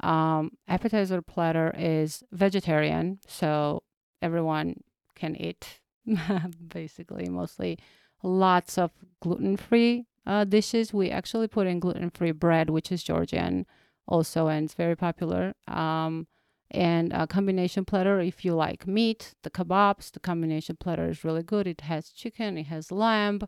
Um, 0.00 0.52
appetizer 0.66 1.20
platter 1.22 1.74
is 1.76 2.22
vegetarian, 2.32 3.20
so 3.26 3.82
everyone 4.22 4.82
can 5.14 5.36
eat 5.36 5.80
basically 6.68 7.28
mostly 7.28 7.78
lots 8.22 8.78
of 8.78 8.90
gluten-free 9.20 10.06
uh, 10.26 10.44
dishes. 10.44 10.92
We 10.92 11.10
actually 11.10 11.48
put 11.48 11.66
in 11.66 11.80
gluten-free 11.80 12.32
bread, 12.32 12.70
which 12.70 12.90
is 12.90 13.02
Georgian 13.02 13.66
also, 14.06 14.48
and 14.48 14.64
it's 14.64 14.74
very 14.74 14.96
popular. 14.96 15.54
Um, 15.68 16.26
and 16.70 17.12
a 17.12 17.26
combination 17.26 17.84
platter, 17.84 18.20
if 18.20 18.44
you 18.44 18.54
like 18.54 18.86
meat, 18.86 19.34
the 19.42 19.50
kebabs, 19.50 20.12
the 20.12 20.20
combination 20.20 20.76
platter 20.76 21.08
is 21.08 21.24
really 21.24 21.42
good. 21.42 21.66
It 21.66 21.82
has 21.82 22.10
chicken, 22.10 22.56
it 22.56 22.66
has 22.66 22.92
lamb, 22.92 23.40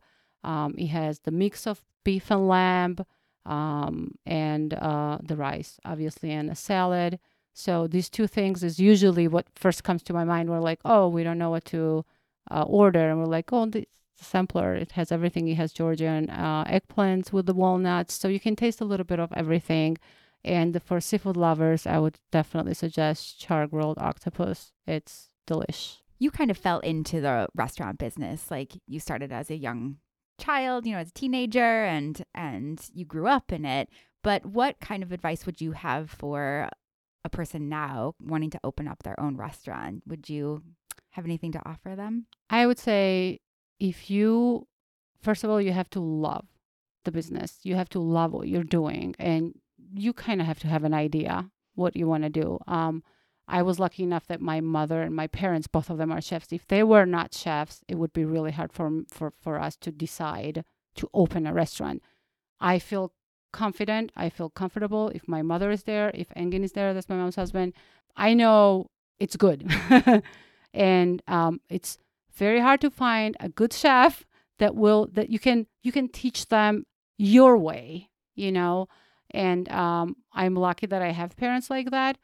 um, 0.43 0.75
it 0.77 0.89
has 0.89 1.21
the 1.21 1.31
mix 1.31 1.67
of 1.67 1.85
beef 2.05 2.31
and 2.31 2.49
lamb, 2.49 2.97
um, 3.47 4.13
and 4.27 4.75
uh, 4.75 5.19
the 5.23 5.37
rice, 5.37 5.79
obviously, 5.85 6.31
and 6.31 6.51
a 6.51 6.55
salad. 6.55 7.19
So 7.53 7.87
these 7.87 8.09
two 8.09 8.27
things 8.27 8.63
is 8.63 8.79
usually 8.79 9.29
what 9.29 9.47
first 9.55 9.85
comes 9.85 10.03
to 10.05 10.13
my 10.13 10.25
mind. 10.25 10.49
We're 10.49 10.61
like, 10.61 10.81
oh, 10.85 11.09
we 11.09 11.23
don't 11.23 11.39
know 11.39 11.51
what 11.51 11.65
to 11.67 12.05
uh, 12.51 12.63
order, 12.63 13.11
and 13.11 13.19
we're 13.19 13.27
like, 13.27 13.53
oh, 13.53 13.67
the 13.67 13.87
sampler, 14.17 14.75
it 14.75 14.93
has 14.93 15.13
everything. 15.13 15.49
It 15.49 15.57
has 15.57 15.73
Georgian 15.73 16.31
uh, 16.31 16.65
eggplants 16.65 17.33
with 17.33 17.47
the 17.47 17.55
walnuts, 17.55 18.15
so 18.15 18.29
you 18.29 18.41
can 18.41 18.57
taste 18.57 18.81
a 18.81 18.85
little 18.87 19.05
bit 19.05 19.21
of 19.21 19.33
everything. 19.35 19.99
And 20.45 20.83
for 20.83 21.01
seafood 21.01 21.37
lovers, 21.37 21.87
I 21.87 21.99
would 21.99 22.19
definitely 22.33 22.75
suggest 22.75 23.39
char 23.39 23.67
grilled 23.67 23.99
octopus. 23.99 24.73
It's 24.87 25.29
delish. 25.47 25.99
you 26.19 26.31
kind 26.31 26.51
of 26.51 26.57
fell 26.57 26.79
into 26.81 27.21
the 27.21 27.49
restaurant 27.55 27.99
business 27.99 28.51
like 28.51 28.75
you 28.87 29.01
started 29.01 29.33
as 29.33 29.51
a 29.51 29.57
young 29.57 29.97
child 30.39 30.87
you 30.87 30.93
know 30.93 30.99
as 30.99 31.11
a 31.11 31.13
teenager 31.13 31.85
and 31.85 32.25
and 32.35 32.91
you 32.95 33.05
grew 33.05 33.27
up 33.27 33.53
in 33.53 33.65
it 33.65 33.89
but 34.23 34.45
what 34.47 34.81
kind 34.81 35.03
of 35.03 35.13
advice 35.13 35.47
would 35.47 35.61
you 35.61 35.73
have 35.73 36.11
for 36.11 36.69
a 37.25 37.29
person 37.29 37.69
now 37.69 38.15
wanting 38.21 38.51
to 38.51 38.61
open 38.65 38.89
up 38.89 39.03
their 39.03 39.19
own 39.21 39.37
restaurant 39.37 40.03
would 40.07 40.29
you 40.29 40.63
have 41.11 41.25
anything 41.25 41.53
to 41.53 41.63
offer 41.67 41.95
them 41.95 42.27
I 42.51 42.67
would 42.67 42.79
say 42.79 43.41
if 43.81 44.11
you, 44.11 44.69
first 45.23 45.43
of 45.43 45.51
all, 45.51 45.61
you 45.61 45.73
have 45.73 45.91
to 45.91 46.01
love 46.01 46.47
the 47.05 47.11
business. 47.11 47.59
You 47.65 47.75
have 47.75 47.89
to 47.91 47.99
love 47.99 48.33
what 48.33 48.47
you're 48.47 48.63
doing, 48.63 49.17
and 49.19 49.59
you 49.93 50.13
kind 50.13 50.41
of 50.41 50.47
have 50.47 50.61
to 50.61 50.69
have 50.69 50.85
an 50.85 50.95
idea 50.95 51.51
what 51.75 51.97
you 51.97 52.07
want 52.07 52.23
to 52.23 52.29
do. 52.29 52.59
Um, 52.69 53.03
I 53.49 53.63
was 53.63 53.79
lucky 53.79 54.03
enough 54.03 54.27
that 54.27 54.41
my 54.41 54.61
mother 54.61 55.03
and 55.03 55.15
my 55.15 55.27
parents, 55.27 55.67
both 55.67 55.91
of 55.91 55.99
them 55.99 56.13
are 56.13 56.21
chefs. 56.21 56.53
If 56.53 56.67
they 56.67 56.83
were 56.83 57.07
not 57.07 57.35
chefs, 57.35 57.83
it 57.89 57.97
would 57.97 58.13
be 58.13 58.25
really 58.25 58.53
hard 58.53 58.73
for 58.73 59.03
for 59.09 59.33
for 59.41 59.59
us 59.59 59.77
to 59.77 59.91
decide 59.91 60.65
to 60.97 61.09
open 61.13 61.47
a 61.47 61.53
restaurant. 61.53 62.03
I 62.61 62.79
feel 62.79 63.13
confident. 63.53 64.13
I 64.17 64.31
feel 64.31 64.51
comfortable 64.51 65.09
if 65.11 65.29
my 65.29 65.43
mother 65.43 65.71
is 65.71 65.83
there, 65.83 66.11
if 66.15 66.29
Engin 66.31 66.63
is 66.63 66.73
there. 66.73 66.95
That's 66.95 67.09
my 67.09 67.17
mom's 67.17 67.37
husband. 67.37 67.75
I 68.17 68.35
know 68.35 68.91
it's 69.19 69.37
good, 69.37 69.71
and 70.75 71.23
um, 71.27 71.61
it's 71.69 71.99
very 72.35 72.61
hard 72.61 72.81
to 72.81 72.91
find 72.91 73.37
a 73.41 73.49
good 73.49 73.73
chef 73.73 74.25
that 74.59 74.75
will 74.75 75.09
that 75.13 75.31
you 75.31 75.39
can 75.39 75.67
you 75.83 75.93
can 75.93 76.09
teach 76.09 76.49
them 76.49 76.85
your 77.19 77.57
way 77.59 78.09
you 78.35 78.53
know 78.53 78.89
and 79.31 79.69
um, 79.71 80.17
i'm 80.33 80.55
lucky 80.55 80.87
that 80.87 81.03
i 81.03 81.11
have 81.11 81.37
parents 81.37 81.69
like 81.71 81.91
that 81.91 82.19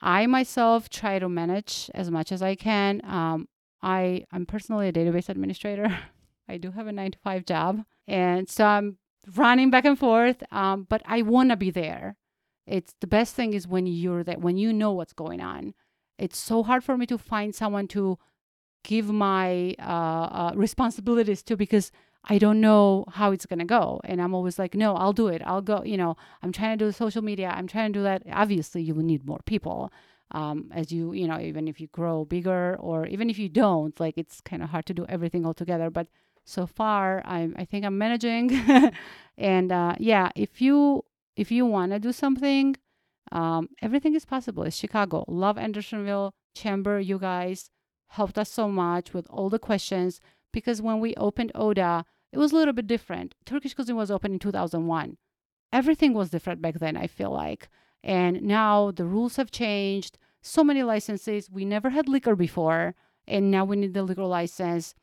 i 0.00 0.26
myself 0.26 0.88
try 0.88 1.18
to 1.18 1.28
manage 1.28 1.90
as 1.94 2.10
much 2.10 2.32
as 2.32 2.42
i 2.42 2.54
can. 2.54 3.00
Um, 3.04 3.48
i 3.82 4.24
i'm 4.32 4.46
personally 4.46 4.88
a 4.88 4.92
database 4.92 5.28
administrator. 5.28 5.98
I 6.48 6.56
do 6.56 6.72
have 6.72 6.88
a 6.88 6.92
nine 6.92 7.12
to 7.12 7.18
five 7.18 7.44
job. 7.44 7.84
And 8.08 8.48
so 8.48 8.64
i'm 8.64 8.98
running 9.36 9.70
back 9.70 9.84
and 9.84 9.98
forth 9.98 10.42
um, 10.52 10.86
but 10.88 11.02
i 11.06 11.22
want 11.22 11.50
to 11.50 11.56
be 11.56 11.70
there. 11.70 12.16
It's 12.66 12.94
the 13.00 13.06
best 13.06 13.34
thing 13.34 13.52
is 13.52 13.66
when 13.66 13.86
you're 13.86 14.24
there 14.24 14.38
when 14.38 14.56
you 14.56 14.72
know 14.72 14.92
what's 14.92 15.12
going 15.12 15.40
on. 15.40 15.74
It's 16.18 16.38
so 16.38 16.62
hard 16.62 16.84
for 16.84 16.98
me 16.98 17.06
to 17.06 17.18
find 17.18 17.54
someone 17.54 17.88
to 17.88 18.18
give 18.84 19.10
my 19.10 19.74
uh, 19.78 19.82
uh, 19.82 20.52
responsibilities 20.54 21.42
to 21.44 21.56
because 21.56 21.90
I 22.24 22.38
don't 22.38 22.60
know 22.60 23.04
how 23.12 23.32
it's 23.32 23.46
gonna 23.46 23.64
go. 23.64 24.00
And 24.04 24.20
I'm 24.20 24.34
always 24.34 24.58
like, 24.58 24.74
no, 24.74 24.94
I'll 24.94 25.12
do 25.12 25.28
it. 25.28 25.42
I'll 25.44 25.62
go. 25.62 25.82
You 25.84 25.96
know, 25.96 26.16
I'm 26.42 26.52
trying 26.52 26.78
to 26.78 26.84
do 26.84 26.92
social 26.92 27.22
media. 27.22 27.52
I'm 27.54 27.66
trying 27.66 27.92
to 27.92 27.98
do 27.98 28.02
that. 28.02 28.22
Obviously, 28.30 28.82
you 28.82 28.94
will 28.94 29.04
need 29.04 29.26
more 29.26 29.40
people. 29.46 29.92
Um, 30.32 30.70
as 30.72 30.92
you, 30.92 31.12
you 31.12 31.26
know, 31.26 31.40
even 31.40 31.66
if 31.66 31.80
you 31.80 31.88
grow 31.88 32.24
bigger 32.24 32.76
or 32.78 33.06
even 33.06 33.30
if 33.30 33.38
you 33.38 33.48
don't, 33.48 33.98
like 33.98 34.16
it's 34.16 34.40
kind 34.40 34.62
of 34.62 34.70
hard 34.70 34.86
to 34.86 34.94
do 34.94 35.04
everything 35.08 35.44
all 35.44 35.54
together. 35.54 35.90
But 35.90 36.06
so 36.44 36.66
far, 36.66 37.22
I'm, 37.24 37.54
I 37.58 37.64
think 37.64 37.84
I'm 37.84 37.98
managing. 37.98 38.50
and 39.38 39.72
uh, 39.72 39.94
yeah, 39.98 40.30
if 40.36 40.60
you 40.60 41.04
if 41.36 41.50
you 41.50 41.64
want 41.66 41.92
to 41.92 41.98
do 41.98 42.12
something, 42.12 42.76
um, 43.32 43.68
everything 43.82 44.14
is 44.14 44.24
possible. 44.24 44.64
It's 44.64 44.76
Chicago. 44.76 45.24
Love 45.26 45.58
Andersonville 45.58 46.32
Chamber. 46.54 47.00
You 47.00 47.18
guys 47.18 47.70
helped 48.08 48.38
us 48.38 48.50
so 48.50 48.68
much 48.68 49.14
with 49.14 49.26
all 49.30 49.48
the 49.48 49.58
questions 49.58 50.20
because 50.52 50.82
when 50.82 51.00
we 51.00 51.14
opened 51.14 51.52
Oda, 51.54 52.04
it 52.32 52.38
was 52.38 52.52
a 52.52 52.56
little 52.56 52.72
bit 52.72 52.86
different. 52.86 53.34
Turkish 53.44 53.74
cuisine 53.74 53.96
was 53.96 54.10
open 54.10 54.32
in 54.32 54.38
2001. 54.38 55.16
Everything 55.72 56.14
was 56.14 56.30
different 56.30 56.62
back 56.62 56.74
then, 56.78 56.96
I 56.96 57.06
feel 57.06 57.30
like. 57.30 57.68
And 58.02 58.42
now 58.42 58.90
the 58.90 59.04
rules 59.04 59.36
have 59.36 59.50
changed. 59.50 60.18
So 60.42 60.64
many 60.64 60.82
licenses. 60.82 61.50
We 61.50 61.64
never 61.64 61.90
had 61.90 62.08
liquor 62.08 62.34
before, 62.34 62.94
and 63.26 63.50
now 63.50 63.64
we 63.64 63.76
need 63.76 63.94
the 63.94 64.02
liquor 64.02 64.24
license. 64.24 64.94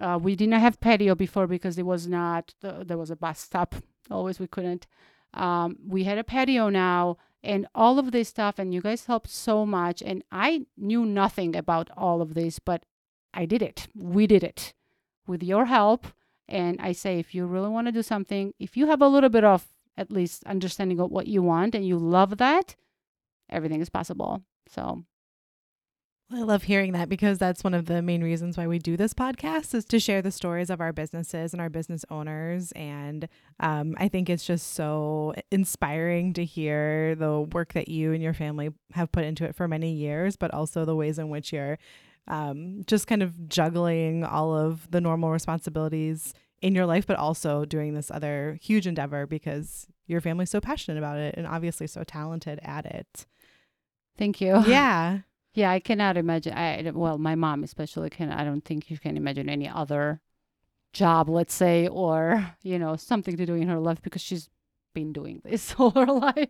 Uh, 0.00 0.18
we 0.20 0.36
did 0.36 0.48
not 0.48 0.60
have 0.60 0.80
patio 0.80 1.14
before 1.14 1.46
because 1.46 1.78
it 1.78 1.86
was 1.86 2.06
not, 2.06 2.54
the, 2.60 2.84
there 2.84 2.98
was 2.98 3.10
a 3.10 3.16
bus 3.16 3.40
stop. 3.40 3.74
Always 4.10 4.38
we 4.38 4.46
couldn't. 4.46 4.86
Um, 5.34 5.76
we 5.86 6.04
had 6.04 6.18
a 6.18 6.24
patio 6.24 6.68
now 6.68 7.16
and 7.42 7.66
all 7.74 7.98
of 7.98 8.10
this 8.10 8.28
stuff. 8.28 8.58
And 8.58 8.74
you 8.74 8.80
guys 8.80 9.06
helped 9.06 9.30
so 9.30 9.64
much. 9.64 10.02
And 10.02 10.22
I 10.30 10.66
knew 10.76 11.04
nothing 11.04 11.56
about 11.56 11.88
all 11.96 12.20
of 12.20 12.34
this, 12.34 12.58
but 12.58 12.84
I 13.32 13.46
did 13.46 13.62
it. 13.62 13.88
We 13.94 14.26
did 14.26 14.42
it 14.42 14.74
with 15.26 15.42
your 15.42 15.66
help. 15.66 16.06
And 16.48 16.80
I 16.80 16.92
say, 16.92 17.18
if 17.18 17.34
you 17.34 17.46
really 17.46 17.68
want 17.68 17.86
to 17.86 17.92
do 17.92 18.02
something, 18.02 18.52
if 18.58 18.76
you 18.76 18.86
have 18.86 19.00
a 19.00 19.08
little 19.08 19.30
bit 19.30 19.44
of 19.44 19.66
at 19.96 20.10
least 20.10 20.44
understanding 20.44 21.00
of 21.00 21.10
what 21.10 21.26
you 21.26 21.42
want 21.42 21.74
and 21.74 21.86
you 21.86 21.98
love 21.98 22.38
that, 22.38 22.76
everything 23.48 23.80
is 23.80 23.88
possible. 23.90 24.42
So 24.68 25.04
I 26.34 26.40
love 26.40 26.62
hearing 26.62 26.92
that 26.92 27.10
because 27.10 27.36
that's 27.36 27.62
one 27.62 27.74
of 27.74 27.84
the 27.84 28.00
main 28.00 28.24
reasons 28.24 28.56
why 28.56 28.66
we 28.66 28.78
do 28.78 28.96
this 28.96 29.12
podcast 29.12 29.74
is 29.74 29.84
to 29.86 30.00
share 30.00 30.22
the 30.22 30.30
stories 30.30 30.70
of 30.70 30.80
our 30.80 30.92
businesses 30.92 31.52
and 31.52 31.60
our 31.60 31.68
business 31.68 32.06
owners. 32.10 32.72
And 32.72 33.28
um, 33.60 33.94
I 33.98 34.08
think 34.08 34.30
it's 34.30 34.46
just 34.46 34.72
so 34.72 35.34
inspiring 35.50 36.32
to 36.34 36.44
hear 36.44 37.14
the 37.16 37.40
work 37.40 37.74
that 37.74 37.88
you 37.88 38.14
and 38.14 38.22
your 38.22 38.32
family 38.32 38.70
have 38.92 39.12
put 39.12 39.24
into 39.24 39.44
it 39.44 39.54
for 39.54 39.68
many 39.68 39.92
years, 39.92 40.36
but 40.36 40.54
also 40.54 40.86
the 40.86 40.96
ways 40.96 41.18
in 41.18 41.28
which 41.28 41.52
you're 41.52 41.78
um, 42.28 42.82
just 42.86 43.06
kind 43.06 43.22
of 43.22 43.48
juggling 43.48 44.24
all 44.24 44.56
of 44.56 44.90
the 44.90 45.00
normal 45.00 45.30
responsibilities 45.30 46.34
in 46.60 46.74
your 46.74 46.86
life, 46.86 47.06
but 47.06 47.16
also 47.16 47.64
doing 47.64 47.94
this 47.94 48.10
other 48.10 48.58
huge 48.62 48.86
endeavor 48.86 49.26
because 49.26 49.86
your 50.06 50.20
family's 50.20 50.50
so 50.50 50.60
passionate 50.60 50.98
about 50.98 51.18
it 51.18 51.34
and 51.36 51.46
obviously 51.46 51.86
so 51.86 52.04
talented 52.04 52.60
at 52.62 52.86
it. 52.86 53.26
Thank 54.16 54.40
you. 54.40 54.62
Yeah. 54.66 55.20
Yeah, 55.54 55.70
I 55.70 55.80
cannot 55.80 56.16
imagine. 56.16 56.54
I 56.54 56.90
well, 56.94 57.18
my 57.18 57.34
mom 57.34 57.62
especially 57.62 58.08
can. 58.08 58.32
I 58.32 58.42
don't 58.42 58.64
think 58.64 58.90
you 58.90 58.96
can 58.96 59.18
imagine 59.18 59.50
any 59.50 59.68
other 59.68 60.22
job, 60.94 61.28
let's 61.28 61.52
say, 61.52 61.88
or 61.88 62.54
you 62.62 62.78
know, 62.78 62.96
something 62.96 63.36
to 63.36 63.44
do 63.44 63.54
in 63.54 63.68
her 63.68 63.78
life 63.78 64.00
because 64.00 64.22
she's 64.22 64.48
been 64.94 65.12
doing 65.12 65.42
this 65.44 65.74
all 65.78 65.90
her 65.90 66.06
life. 66.06 66.48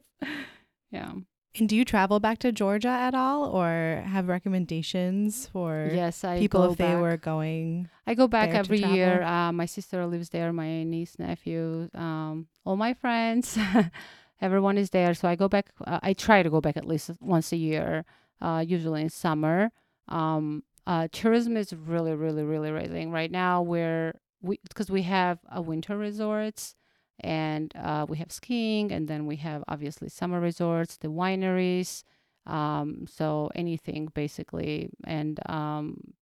yeah. 0.93 1.15
And 1.59 1.69
do 1.69 1.77
you 1.77 1.85
travel 1.85 2.19
back 2.19 2.39
to 2.39 2.51
Georgia 2.51 2.89
at 2.89 3.15
all, 3.15 3.45
or 3.45 4.03
have 4.07 4.29
recommendations 4.29 5.49
for 5.49 5.91
yes, 5.93 6.25
I 6.25 6.39
people 6.39 6.71
if 6.71 6.79
they 6.79 6.95
back. 6.95 7.01
were 7.01 7.17
going? 7.19 7.91
I 8.07 8.15
go 8.15 8.27
back 8.27 8.51
every 8.51 8.79
year. 8.83 9.23
Uh, 9.23 9.53
my 9.53 9.67
sister 9.67 10.07
lives 10.07 10.31
there. 10.31 10.51
My 10.53 10.83
niece, 10.83 11.19
nephew, 11.19 11.91
um, 11.95 12.47
all 12.65 12.77
my 12.77 12.95
friends, 12.95 13.59
everyone 14.41 14.79
is 14.79 14.91
there. 14.91 15.13
So 15.13 15.29
I 15.29 15.37
go 15.37 15.47
back. 15.49 15.71
Uh, 15.87 16.01
I 16.03 16.15
try 16.15 16.43
to 16.43 16.49
go 16.49 16.63
back 16.63 16.79
at 16.79 16.87
least 16.87 17.11
once 17.21 17.53
a 17.53 17.57
year. 17.57 18.07
Uh, 18.41 18.65
usually 18.67 19.03
in 19.03 19.11
summer. 19.11 19.71
Um, 20.09 20.65
uh, 20.87 21.07
tourism 21.13 21.57
is 21.57 21.73
really, 21.73 22.15
really, 22.15 22.43
really 22.43 22.71
rising 22.71 23.13
right 23.13 23.31
now. 23.31 23.63
We're 23.63 24.15
we 24.41 24.59
because 24.69 24.91
we 24.91 25.03
have 25.03 25.39
a 25.51 25.61
winter 25.61 25.97
resorts 25.97 26.75
and 27.23 27.73
uh, 27.77 28.07
we 28.09 28.19
have 28.19 28.33
skiing, 28.33 28.93
and 28.93 29.07
then 29.09 29.27
we 29.27 29.37
have 29.37 29.63
obviously 29.69 30.09
summer 30.09 30.41
resorts, 30.41 30.97
the 30.97 31.09
wineries. 31.09 32.05
Um, 32.47 33.07
so 33.09 33.51
anything 33.55 34.09
basically, 34.15 34.91
and 35.05 35.39
um, 35.49 36.15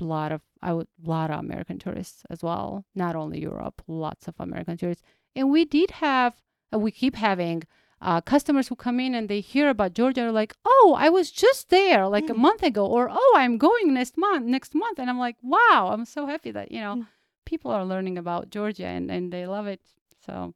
a 0.00 0.04
lot 0.04 0.30
of 0.32 0.42
I 0.62 0.72
would 0.74 0.88
a 1.04 1.08
lot 1.08 1.30
of 1.30 1.38
American 1.40 1.78
tourists 1.78 2.22
as 2.30 2.42
well. 2.42 2.84
Not 2.94 3.16
only 3.16 3.40
Europe, 3.40 3.82
lots 3.86 4.28
of 4.28 4.34
American 4.38 4.76
tourists, 4.76 5.02
and 5.34 5.50
we 5.50 5.64
did 5.64 5.90
have, 5.92 6.34
uh, 6.72 6.78
we 6.78 6.90
keep 6.90 7.16
having 7.16 7.62
uh, 8.00 8.20
customers 8.20 8.68
who 8.68 8.76
come 8.76 9.00
in 9.00 9.14
and 9.14 9.28
they 9.28 9.40
hear 9.40 9.68
about 9.70 9.94
Georgia. 9.94 10.20
They're 10.20 10.32
like, 10.32 10.54
"Oh, 10.64 10.94
I 10.98 11.08
was 11.08 11.30
just 11.30 11.70
there 11.70 12.06
like 12.06 12.28
a 12.30 12.34
Mm. 12.34 12.38
month 12.46 12.62
ago," 12.62 12.86
or 12.86 13.08
"Oh, 13.10 13.34
I'm 13.36 13.56
going 13.58 13.92
next 13.94 14.16
month." 14.16 14.44
Next 14.46 14.74
month, 14.74 14.98
and 15.00 15.08
I'm 15.10 15.18
like, 15.18 15.36
"Wow!" 15.42 15.90
I'm 15.92 16.04
so 16.04 16.26
happy 16.26 16.50
that 16.52 16.70
you 16.70 16.80
know 16.80 16.94
Mm. 16.96 17.06
people 17.44 17.70
are 17.70 17.84
learning 17.84 18.18
about 18.18 18.50
Georgia 18.50 18.86
and 18.86 19.10
and 19.10 19.32
they 19.32 19.46
love 19.46 19.66
it. 19.66 19.80
So, 20.24 20.54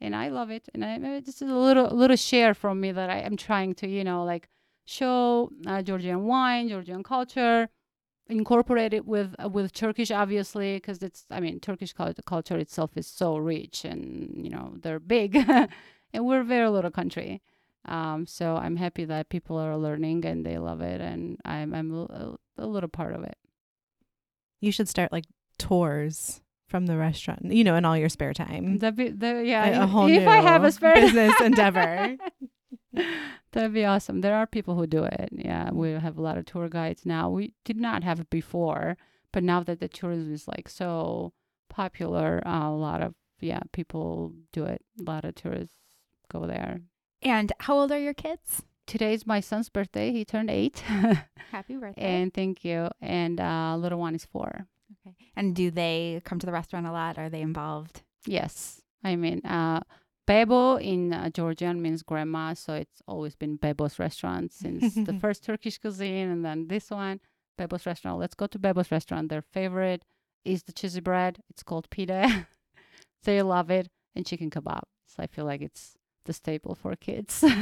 and 0.00 0.14
I 0.14 0.28
love 0.28 0.50
it, 0.50 0.68
and 0.74 0.84
I 0.84 0.96
uh, 0.96 1.20
just 1.20 1.42
a 1.42 1.46
little 1.46 1.88
little 1.88 2.16
share 2.16 2.54
from 2.54 2.80
me 2.80 2.92
that 2.92 3.10
I 3.10 3.18
am 3.20 3.36
trying 3.36 3.74
to 3.76 3.88
you 3.88 4.04
know 4.04 4.24
like 4.24 4.48
show 4.84 5.50
uh, 5.66 5.82
Georgian 5.82 6.24
wine, 6.24 6.68
Georgian 6.68 7.02
culture, 7.02 7.68
incorporate 8.28 8.94
it 8.94 9.06
with 9.06 9.34
uh, 9.42 9.48
with 9.48 9.72
Turkish, 9.72 10.10
obviously, 10.10 10.76
because 10.76 11.02
it's 11.02 11.24
I 11.30 11.40
mean 11.40 11.60
Turkish 11.60 11.92
cul- 11.92 12.14
culture 12.26 12.58
itself 12.58 12.92
is 12.96 13.06
so 13.06 13.36
rich, 13.36 13.84
and 13.84 14.44
you 14.44 14.50
know 14.50 14.74
they're 14.82 15.00
big, 15.00 15.36
and 16.12 16.26
we're 16.26 16.40
a 16.40 16.44
very 16.44 16.68
little 16.68 16.90
country. 16.90 17.42
Um, 17.86 18.26
so 18.26 18.56
I'm 18.56 18.76
happy 18.76 19.04
that 19.04 19.28
people 19.28 19.58
are 19.58 19.76
learning 19.76 20.24
and 20.24 20.44
they 20.44 20.58
love 20.58 20.80
it, 20.80 21.00
and 21.00 21.38
I'm 21.44 21.74
I'm 21.74 21.92
a, 21.94 22.36
a 22.58 22.66
little 22.66 22.88
part 22.88 23.14
of 23.14 23.24
it. 23.24 23.36
You 24.60 24.72
should 24.72 24.88
start 24.88 25.12
like 25.12 25.24
tours 25.58 26.40
from 26.66 26.86
the 26.86 26.96
restaurant, 26.96 27.44
you 27.52 27.62
know, 27.64 27.74
in 27.76 27.84
all 27.84 27.96
your 27.96 28.08
spare 28.08 28.32
time. 28.32 28.78
That'd 28.78 28.96
be, 28.96 29.08
that, 29.10 29.44
yeah. 29.46 29.64
A- 29.66 29.80
a 29.80 29.84
if- 29.84 29.90
whole 29.90 30.08
if 30.08 30.26
I 30.26 30.36
have 30.36 30.64
a 30.64 30.72
spare 30.72 30.94
business 31.00 31.34
endeavor. 31.40 32.16
That'd 33.52 33.72
be 33.74 33.84
awesome. 33.84 34.20
There 34.20 34.34
are 34.34 34.46
people 34.46 34.74
who 34.76 34.86
do 34.86 35.04
it. 35.04 35.28
Yeah, 35.32 35.70
we 35.72 35.90
have 35.92 36.16
a 36.18 36.22
lot 36.22 36.38
of 36.38 36.44
tour 36.46 36.68
guides 36.68 37.04
now. 37.06 37.30
We 37.30 37.54
did 37.64 37.76
not 37.76 38.02
have 38.02 38.18
it 38.20 38.30
before, 38.30 38.96
but 39.32 39.44
now 39.44 39.62
that 39.62 39.78
the 39.80 39.88
tourism 39.88 40.32
is 40.32 40.48
like 40.48 40.68
so 40.68 41.32
popular, 41.68 42.42
uh, 42.46 42.68
a 42.68 42.70
lot 42.74 43.02
of 43.02 43.14
yeah 43.40 43.60
people 43.72 44.32
do 44.52 44.64
it. 44.64 44.82
A 45.00 45.02
lot 45.04 45.24
of 45.24 45.34
tourists 45.34 45.76
go 46.32 46.46
there. 46.46 46.80
And 47.22 47.52
how 47.60 47.78
old 47.78 47.92
are 47.92 47.98
your 47.98 48.14
kids? 48.14 48.62
Today's 48.86 49.26
my 49.26 49.40
son's 49.40 49.68
birthday. 49.68 50.12
He 50.12 50.24
turned 50.24 50.50
eight, 50.50 50.78
Happy 51.50 51.76
birthday. 51.76 52.02
and 52.02 52.34
thank 52.34 52.64
you. 52.64 52.88
And 53.00 53.40
uh, 53.40 53.76
little 53.78 53.98
one 53.98 54.14
is 54.14 54.24
four. 54.24 54.66
Okay. 55.06 55.30
And 55.36 55.54
do 55.54 55.70
they 55.70 56.20
come 56.24 56.38
to 56.38 56.46
the 56.46 56.52
restaurant 56.52 56.86
a 56.86 56.92
lot? 56.92 57.18
Are 57.18 57.28
they 57.28 57.40
involved? 57.40 58.02
Yes, 58.26 58.80
I 59.02 59.16
mean, 59.16 59.44
uh, 59.44 59.80
Bebo 60.26 60.80
in 60.80 61.12
uh, 61.12 61.28
Georgian 61.30 61.82
means 61.82 62.02
grandma, 62.02 62.54
so 62.54 62.74
it's 62.74 63.02
always 63.06 63.34
been 63.34 63.58
Bebo's 63.58 63.98
restaurant 63.98 64.52
since 64.52 64.94
the 64.94 65.12
first 65.20 65.44
Turkish 65.44 65.78
cuisine, 65.78 66.30
and 66.30 66.44
then 66.44 66.68
this 66.68 66.90
one, 66.90 67.20
Bebo's 67.58 67.84
restaurant. 67.86 68.18
Let's 68.18 68.34
go 68.34 68.46
to 68.46 68.58
Bebo's 68.58 68.90
restaurant. 68.90 69.28
Their 69.28 69.42
favorite 69.42 70.04
is 70.44 70.62
the 70.62 70.72
cheesy 70.72 71.00
bread. 71.00 71.40
It's 71.50 71.62
called 71.62 71.90
pide. 71.90 72.46
they 73.24 73.42
love 73.42 73.70
it, 73.70 73.88
and 74.14 74.24
chicken 74.24 74.50
kebab. 74.50 74.82
So 75.06 75.22
I 75.22 75.26
feel 75.26 75.44
like 75.44 75.60
it's 75.60 75.96
the 76.24 76.32
staple 76.32 76.74
for 76.74 76.96
kids. 76.96 77.44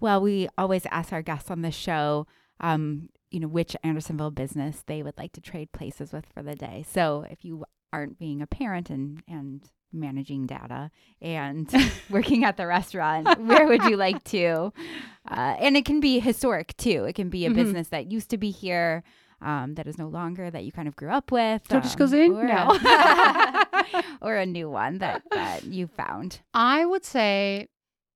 Well, 0.00 0.20
we 0.20 0.48
always 0.58 0.86
ask 0.90 1.12
our 1.12 1.22
guests 1.22 1.50
on 1.50 1.62
the 1.62 1.70
show, 1.70 2.26
um, 2.60 3.08
you 3.34 3.40
know, 3.40 3.48
which 3.48 3.76
Andersonville 3.82 4.30
business 4.30 4.82
they 4.86 5.02
would 5.02 5.18
like 5.18 5.32
to 5.32 5.40
trade 5.40 5.72
places 5.72 6.12
with 6.12 6.24
for 6.32 6.42
the 6.42 6.54
day. 6.54 6.84
So 6.88 7.26
if 7.28 7.44
you 7.44 7.64
aren't 7.92 8.18
being 8.18 8.40
a 8.40 8.46
parent 8.46 8.90
and 8.90 9.22
and 9.28 9.62
managing 9.92 10.46
data 10.46 10.90
and 11.22 11.72
working 12.10 12.44
at 12.44 12.56
the 12.56 12.66
restaurant, 12.66 13.38
where 13.40 13.66
would 13.66 13.84
you 13.84 13.96
like 13.96 14.22
to? 14.24 14.72
Uh, 15.26 15.56
and 15.58 15.74
it 15.74 15.86
can 15.86 16.00
be 16.00 16.20
historic 16.20 16.76
too. 16.76 17.04
It 17.08 17.14
can 17.14 17.30
be 17.30 17.46
a 17.46 17.50
Mhm. 17.50 17.54
business 17.54 17.88
that 17.88 18.12
used 18.12 18.28
to 18.28 18.36
be 18.36 18.50
here. 18.50 19.02
Um, 19.40 19.72
that 19.76 19.86
is 19.86 19.96
no 19.96 20.06
longer 20.08 20.50
that 20.50 20.64
you 20.64 20.70
kind 20.70 20.86
of 20.86 20.96
grew 20.96 21.08
up 21.10 21.32
with. 21.32 21.66
Turkish 21.66 21.92
um, 21.92 21.96
cuisine? 21.96 22.32
or 22.36 22.44
No. 22.44 22.68
a, 22.84 23.66
or 24.20 24.36
a 24.36 24.44
new 24.44 24.68
one 24.68 24.98
that, 24.98 25.22
that 25.30 25.64
you 25.64 25.86
found. 25.86 26.40
I 26.52 26.84
would 26.84 27.06
say 27.06 27.68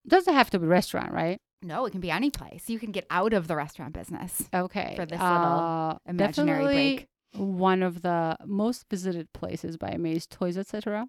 doesn't 0.07 0.35
have 0.35 0.51
to 0.51 0.59
be 0.59 0.67
restaurant, 0.67 1.13
right? 1.13 1.41
No, 1.63 1.85
it 1.87 1.91
can 1.91 2.01
be 2.01 2.11
any 2.11 2.31
place. 2.31 2.71
You 2.71 2.79
can 2.79 2.93
get 2.93 3.07
out 3.11 3.33
of 3.33 3.49
the 3.49 3.57
restaurant 3.57 3.93
business. 3.93 4.49
Okay. 4.55 4.95
For 4.97 5.07
this 5.07 5.21
little 5.21 5.59
uh, 5.61 5.99
imaginary 6.07 6.59
definitely 6.65 6.97
break. 6.97 7.09
One 7.35 7.83
of 7.83 8.03
the 8.03 8.37
most 8.47 8.87
visited 8.89 9.33
places 9.33 9.77
by 9.77 9.91
is 9.97 10.27
Toys 10.27 10.57
Etc. 10.57 11.07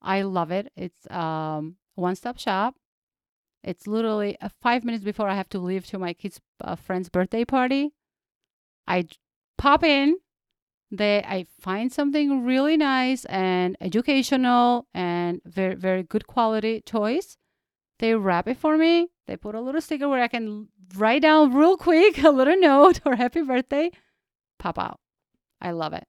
I 0.00 0.22
love 0.22 0.50
it. 0.50 0.72
It's 0.76 1.10
um 1.10 1.76
one 1.96 2.14
stop 2.14 2.38
shop. 2.38 2.76
It's 3.64 3.86
literally 3.86 4.38
uh, 4.40 4.48
five 4.62 4.84
minutes 4.84 5.04
before 5.04 5.28
I 5.28 5.34
have 5.34 5.48
to 5.50 5.58
leave 5.58 5.84
to 5.88 5.98
my 5.98 6.12
kid's 6.12 6.40
uh, 6.62 6.76
friend's 6.76 7.08
birthday 7.08 7.44
party. 7.44 7.90
I 8.86 9.02
j- 9.02 9.16
pop 9.58 9.82
in, 9.82 10.18
they 10.90 11.22
I 11.26 11.46
find 11.60 11.92
something 11.92 12.44
really 12.44 12.76
nice 12.76 13.24
and 13.26 13.76
educational 13.80 14.86
and 14.94 15.42
very 15.44 15.74
very 15.74 16.02
good 16.04 16.26
quality 16.28 16.80
toys. 16.82 17.36
They 17.98 18.14
wrap 18.14 18.46
it 18.48 18.56
for 18.56 18.76
me. 18.76 19.08
They 19.26 19.36
put 19.36 19.54
a 19.54 19.60
little 19.60 19.80
sticker 19.80 20.08
where 20.08 20.22
I 20.22 20.28
can 20.28 20.68
write 20.96 21.22
down 21.22 21.52
real 21.54 21.76
quick 21.76 22.22
a 22.22 22.30
little 22.30 22.56
note 22.58 23.00
or 23.04 23.16
happy 23.16 23.42
birthday. 23.42 23.90
Pop 24.58 24.78
out. 24.78 25.00
I 25.60 25.72
love 25.72 25.92
it. 25.92 26.06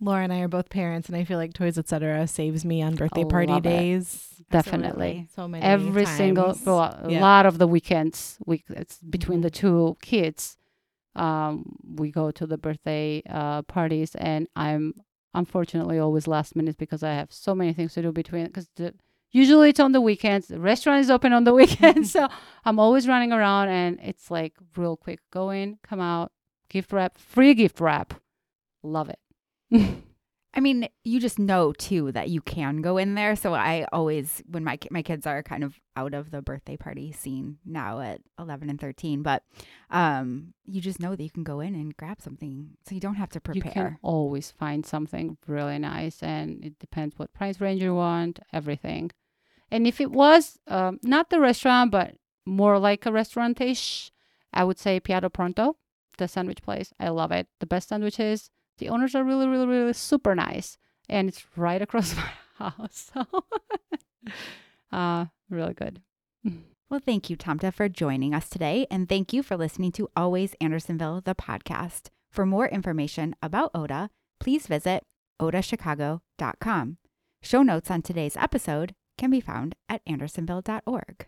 Laura 0.00 0.24
and 0.24 0.32
I 0.32 0.40
are 0.40 0.48
both 0.48 0.68
parents, 0.68 1.08
and 1.08 1.16
I 1.16 1.22
feel 1.22 1.38
like 1.38 1.52
Toys 1.52 1.78
Etc. 1.78 2.26
saves 2.26 2.64
me 2.64 2.82
on 2.82 2.96
birthday 2.96 3.24
party 3.24 3.52
it. 3.52 3.62
days. 3.62 4.28
Definitely. 4.50 5.28
So 5.34 5.46
many 5.46 5.62
Every 5.64 6.06
single 6.06 6.54
times. 6.54 6.66
well, 6.66 6.80
a 6.80 7.08
Yeah. 7.10 7.20
lot 7.20 7.46
of 7.46 7.58
the 7.58 7.68
weekends 7.68 8.36
we 8.44 8.64
it's 8.70 8.98
between 8.98 9.38
Mhm. 9.38 9.42
the 9.42 9.50
two 9.50 9.96
kids. 10.02 10.56
Um, 11.14 11.76
we 11.84 12.10
go 12.10 12.30
to 12.32 12.46
the 12.46 12.58
birthday 12.58 13.22
uh, 13.28 13.62
parties, 13.62 14.14
and 14.16 14.48
I'm 14.56 14.94
unfortunately 15.34 15.98
always 15.98 16.26
last 16.26 16.56
minute 16.56 16.78
because 16.78 17.02
I 17.04 17.12
have 17.14 17.32
so 17.32 17.54
many 17.54 17.72
things 17.72 17.94
to 17.94 18.02
do 18.02 18.10
between. 18.12 18.46
Because 18.46 18.68
the 18.74 18.94
usually 19.32 19.70
it's 19.70 19.80
on 19.80 19.92
the 19.92 20.00
weekends. 20.00 20.48
The 20.48 20.60
restaurant 20.60 21.00
is 21.00 21.10
open 21.10 21.32
on 21.32 21.44
the 21.44 21.54
weekends, 21.60 22.12
so 22.12 22.28
I'm 22.64 22.78
always 22.78 23.08
running 23.08 23.32
around, 23.32 23.68
and 23.68 23.98
it's 24.02 24.30
like 24.30 24.54
real 24.76 24.96
quick. 24.96 25.20
Go 25.30 25.50
in, 25.50 25.78
come 25.82 26.00
out, 26.00 26.32
gift 26.68 26.92
wrap, 26.92 27.18
free 27.18 27.54
gift 27.54 27.80
wrap. 27.80 28.14
Love 28.82 29.10
it. 29.10 30.04
I 30.54 30.60
mean, 30.60 30.86
you 31.02 31.18
just 31.18 31.38
know 31.38 31.72
too 31.72 32.12
that 32.12 32.28
you 32.28 32.42
can 32.42 32.82
go 32.82 32.98
in 32.98 33.14
there. 33.14 33.36
So 33.36 33.54
I 33.54 33.86
always, 33.90 34.42
when 34.46 34.64
my 34.64 34.78
my 34.90 35.00
kids 35.02 35.26
are 35.26 35.42
kind 35.42 35.64
of 35.64 35.80
out 35.96 36.12
of 36.12 36.30
the 36.30 36.42
birthday 36.42 36.76
party 36.76 37.10
scene 37.10 37.56
now 37.64 38.00
at 38.00 38.20
eleven 38.38 38.68
and 38.68 38.78
thirteen, 38.78 39.22
but 39.22 39.44
um, 39.88 40.52
you 40.66 40.82
just 40.82 41.00
know 41.00 41.16
that 41.16 41.22
you 41.22 41.30
can 41.30 41.42
go 41.42 41.60
in 41.60 41.74
and 41.74 41.96
grab 41.96 42.20
something, 42.20 42.72
so 42.86 42.94
you 42.94 43.00
don't 43.00 43.14
have 43.14 43.30
to 43.30 43.40
prepare. 43.40 43.64
You 43.64 43.72
can 43.72 43.98
always 44.02 44.50
find 44.50 44.84
something 44.84 45.38
really 45.46 45.78
nice, 45.78 46.22
and 46.22 46.62
it 46.62 46.78
depends 46.78 47.18
what 47.18 47.32
price 47.32 47.58
range 47.58 47.82
you 47.82 47.94
want, 47.94 48.38
everything. 48.52 49.10
And 49.72 49.86
if 49.86 50.02
it 50.02 50.12
was 50.12 50.58
um, 50.68 51.00
not 51.02 51.30
the 51.30 51.40
restaurant, 51.40 51.90
but 51.90 52.16
more 52.44 52.78
like 52.78 53.06
a 53.06 53.10
restaurant-ish, 53.10 54.12
I 54.52 54.64
would 54.64 54.78
say 54.78 55.00
Piatto 55.00 55.32
Pronto, 55.32 55.76
the 56.18 56.28
sandwich 56.28 56.60
place. 56.60 56.92
I 57.00 57.08
love 57.08 57.32
it. 57.32 57.48
The 57.58 57.66
best 57.66 57.88
sandwiches. 57.88 58.50
The 58.76 58.90
owners 58.90 59.14
are 59.14 59.24
really, 59.24 59.48
really, 59.48 59.66
really 59.66 59.94
super 59.94 60.34
nice, 60.34 60.76
and 61.08 61.26
it's 61.26 61.46
right 61.56 61.80
across 61.80 62.14
my 62.16 62.30
house. 62.58 63.10
So, 63.14 63.44
uh, 64.92 65.26
really 65.48 65.74
good. 65.74 66.02
Well, 66.90 67.00
thank 67.02 67.30
you, 67.30 67.36
Tamta, 67.36 67.72
for 67.72 67.88
joining 67.88 68.34
us 68.34 68.50
today, 68.50 68.86
and 68.90 69.08
thank 69.08 69.32
you 69.32 69.42
for 69.42 69.56
listening 69.56 69.92
to 69.92 70.10
Always 70.14 70.54
Andersonville, 70.60 71.22
the 71.22 71.34
podcast. 71.34 72.08
For 72.30 72.44
more 72.44 72.68
information 72.68 73.34
about 73.40 73.70
Oda, 73.74 74.10
please 74.38 74.66
visit 74.66 75.04
odachicago.com. 75.40 76.98
Show 77.40 77.62
notes 77.62 77.90
on 77.90 78.02
today's 78.02 78.36
episode 78.36 78.94
can 79.22 79.30
be 79.30 79.40
found 79.40 79.76
at 79.88 80.04
andersonville.org. 80.06 81.26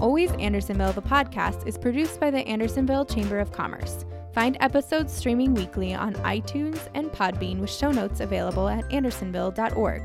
Always 0.00 0.32
Andersonville, 0.32 0.94
the 0.94 1.02
podcast, 1.02 1.66
is 1.66 1.76
produced 1.76 2.18
by 2.18 2.30
the 2.30 2.38
Andersonville 2.48 3.04
Chamber 3.04 3.38
of 3.38 3.52
Commerce. 3.52 4.06
Find 4.32 4.56
episodes 4.60 5.12
streaming 5.12 5.52
weekly 5.52 5.92
on 5.92 6.14
iTunes 6.14 6.88
and 6.94 7.10
Podbean 7.10 7.58
with 7.58 7.70
show 7.70 7.90
notes 7.90 8.20
available 8.20 8.66
at 8.66 8.88
andersonville.org. 8.90 10.04